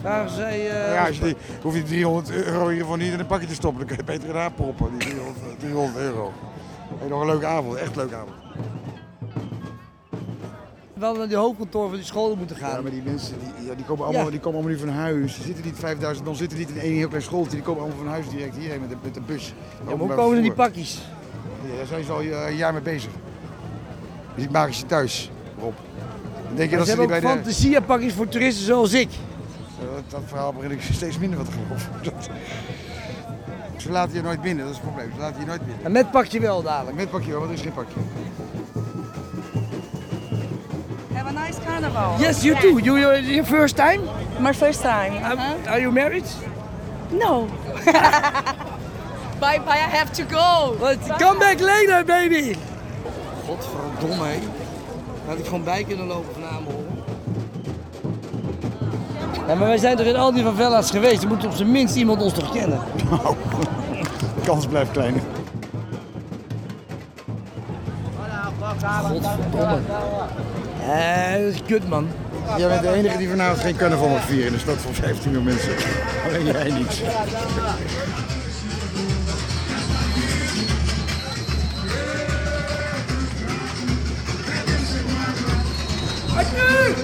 Vragen 0.00 0.30
zij... 0.30 0.70
eh, 0.70 0.92
Ja, 0.94 1.06
als 1.06 1.16
je 1.16 1.22
die, 1.24 1.36
hoef 1.62 1.72
je 1.74 1.78
die 1.82 1.88
300 1.88 2.30
euro 2.30 2.68
hiervoor 2.68 2.96
niet 2.98 3.12
in 3.12 3.18
een 3.20 3.26
pakje 3.26 3.46
te 3.46 3.54
stoppen. 3.54 3.78
Dan 3.86 3.96
kun 3.96 3.96
je 4.06 4.12
beter 4.12 4.28
eraan 4.28 4.54
proppen, 4.54 4.90
die 4.98 5.08
300, 5.08 5.36
300 5.58 5.96
euro. 6.04 6.32
En 7.02 7.08
nog 7.08 7.20
een 7.20 7.26
leuke 7.26 7.46
avond, 7.46 7.74
echt 7.76 7.90
een 7.90 7.96
leuke 7.96 8.14
avond. 8.14 8.32
We 10.98 11.04
hadden 11.04 11.18
naar 11.18 11.28
die 11.28 11.36
hoofdkantoor 11.36 11.88
van 11.88 11.96
die 11.96 12.04
scholen 12.06 12.38
moeten 12.38 12.56
gaan. 12.56 12.70
Ja, 12.76 12.80
maar 12.82 12.90
die 12.90 13.02
mensen 13.02 13.34
die, 13.38 13.66
ja, 13.68 13.74
die, 13.74 13.84
komen 13.84 14.04
allemaal, 14.04 14.24
Ja. 14.24 14.30
die 14.30 14.40
komen 14.40 14.58
allemaal 14.60 14.76
nu 14.76 14.84
van 14.86 14.94
huis. 14.94 15.34
Die 15.34 15.44
zitten 15.44 15.64
niet 15.64 15.78
5000, 15.78 16.26
dan 16.26 16.36
zitten 16.36 16.58
niet 16.58 16.68
in 16.70 16.78
één 16.80 16.94
heel 16.96 17.08
klein 17.08 17.22
schooltje. 17.22 17.50
Die 17.50 17.62
komen 17.62 17.80
allemaal 17.82 17.98
van 17.98 18.08
huis 18.08 18.28
direct 18.28 18.56
hierheen 18.56 18.80
met 18.80 18.88
de, 18.90 18.96
met 19.02 19.14
de 19.14 19.20
bus. 19.20 19.54
Ja, 19.88 19.96
hoe 19.96 20.14
komen 20.14 20.36
er 20.36 20.42
die 20.42 20.52
pakjes? 20.52 21.00
Ja, 21.70 21.76
daar 21.76 21.86
zijn 21.86 22.04
ze 22.04 22.12
al 22.12 22.20
eh, 22.20 22.48
een 22.48 22.56
jaar 22.56 22.72
mee 22.72 22.82
bezig. 22.82 23.10
Dus 24.34 24.42
die 24.44 24.50
maken 24.50 24.74
ze 24.74 24.86
thuis, 24.86 25.30
Rob. 25.60 25.74
Dan 26.46 26.56
denk 26.56 26.70
je 26.70 26.74
ze 26.74 26.76
dat 26.76 26.84
ze 26.84 26.88
hebben 26.90 27.16
ook 27.16 27.22
bij 27.22 27.98
de... 27.98 28.10
voor 28.14 28.28
toeristen 28.28 28.64
zoals 28.64 28.92
ik. 28.92 29.08
Dat, 29.94 30.10
dat 30.10 30.20
verhaal 30.26 30.52
begin 30.52 30.70
ik 30.70 30.80
steeds 30.92 31.18
minder 31.18 31.38
wat 31.38 31.46
te 31.46 31.52
geloven. 31.52 31.90
Dat- 32.02 32.28
Ze 33.82 33.90
laten 33.90 34.14
je 34.16 34.22
nooit 34.22 34.40
binnen, 34.40 34.64
dat 34.64 34.74
is 34.74 34.80
het 34.80 34.86
probleem. 34.90 35.12
Ze 35.14 35.20
laten 35.20 35.40
je 35.40 35.46
nooit 35.46 35.66
binnen. 35.66 35.84
En 35.84 35.92
met 35.92 36.10
pakje 36.10 36.40
wel 36.40 36.62
dadelijk. 36.62 36.96
Met 36.96 37.10
pakje 37.10 37.30
wel, 37.30 37.38
want 37.38 37.50
er 37.50 37.56
is 37.56 37.62
geen 37.62 37.72
pakje. 37.72 38.00
Carnival. 41.80 42.20
Yes, 42.20 42.44
you 42.44 42.54
too. 42.60 42.78
You, 42.78 42.96
you, 42.96 43.14
your 43.16 43.44
first 43.44 43.76
time? 43.76 44.00
My 44.40 44.52
first 44.52 44.82
time. 44.82 45.12
Uh, 45.22 45.70
Are 45.70 45.80
you 45.80 45.92
married? 45.92 46.24
No. 47.10 47.46
bye 49.40 49.58
bye, 49.58 49.80
I 49.86 49.88
have 49.98 50.12
to 50.14 50.24
go. 50.24 50.76
But 50.78 50.98
come 51.18 51.38
back 51.38 51.60
later, 51.60 52.04
baby. 52.04 52.56
Godverdomme, 53.46 54.26
hé. 54.26 54.40
Had 55.26 55.38
ik 55.38 55.44
gewoon 55.44 55.64
bij 55.64 55.84
kunnen 55.84 56.06
lopen 56.06 56.34
van 56.34 56.44
Amerongen. 56.44 56.96
Ja, 59.46 59.54
maar 59.54 59.66
wij 59.66 59.78
zijn 59.78 59.96
toch 59.96 60.06
in 60.06 60.16
al 60.16 60.32
die 60.32 60.44
favelas 60.44 60.90
geweest. 60.90 61.22
Er 61.22 61.28
moet 61.28 61.46
op 61.46 61.52
zijn 61.52 61.70
minst 61.70 61.96
iemand 61.96 62.22
ons 62.22 62.32
toch 62.32 62.52
kennen. 62.52 62.80
Nou, 63.10 63.36
de 64.34 64.40
kans 64.44 64.66
blijft 64.66 64.90
klein. 64.90 65.20
Godverdomme. 69.08 69.80
Eh, 70.88 71.32
dat 71.32 71.52
is 71.54 71.62
kut, 71.66 71.88
man. 71.88 72.08
Jij 72.56 72.68
bent 72.68 72.82
de 72.82 72.92
enige 72.92 73.18
die 73.18 73.28
vanavond 73.28 73.60
geen 73.60 73.76
carnaval 73.76 74.08
mag 74.08 74.24
vieren 74.24 74.46
in 74.46 74.52
de 74.52 74.58
stad 74.58 74.76
van 74.76 74.94
15 74.94 75.30
miljoen 75.30 75.44
mensen. 75.44 75.72
Alleen 76.26 76.44
jij 76.46 76.70
niet. 76.70 77.02
Arthur! 86.36 86.94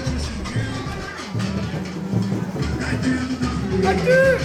Arthur! 3.85 4.37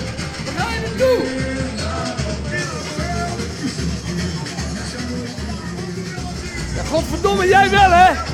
Wat 0.44 0.54
ga 0.56 0.72
je 0.74 0.80
naartoe? 0.80 1.18
Ja, 6.76 6.82
godverdomme, 6.82 7.46
jij 7.46 7.70
wel, 7.70 7.90
hè? 7.90 8.29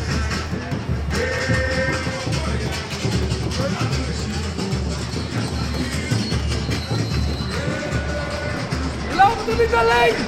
Je 9.67 9.73
loopt 9.73 9.83
er 9.83 9.89
niet 9.89 10.11
alleen! 10.11 10.26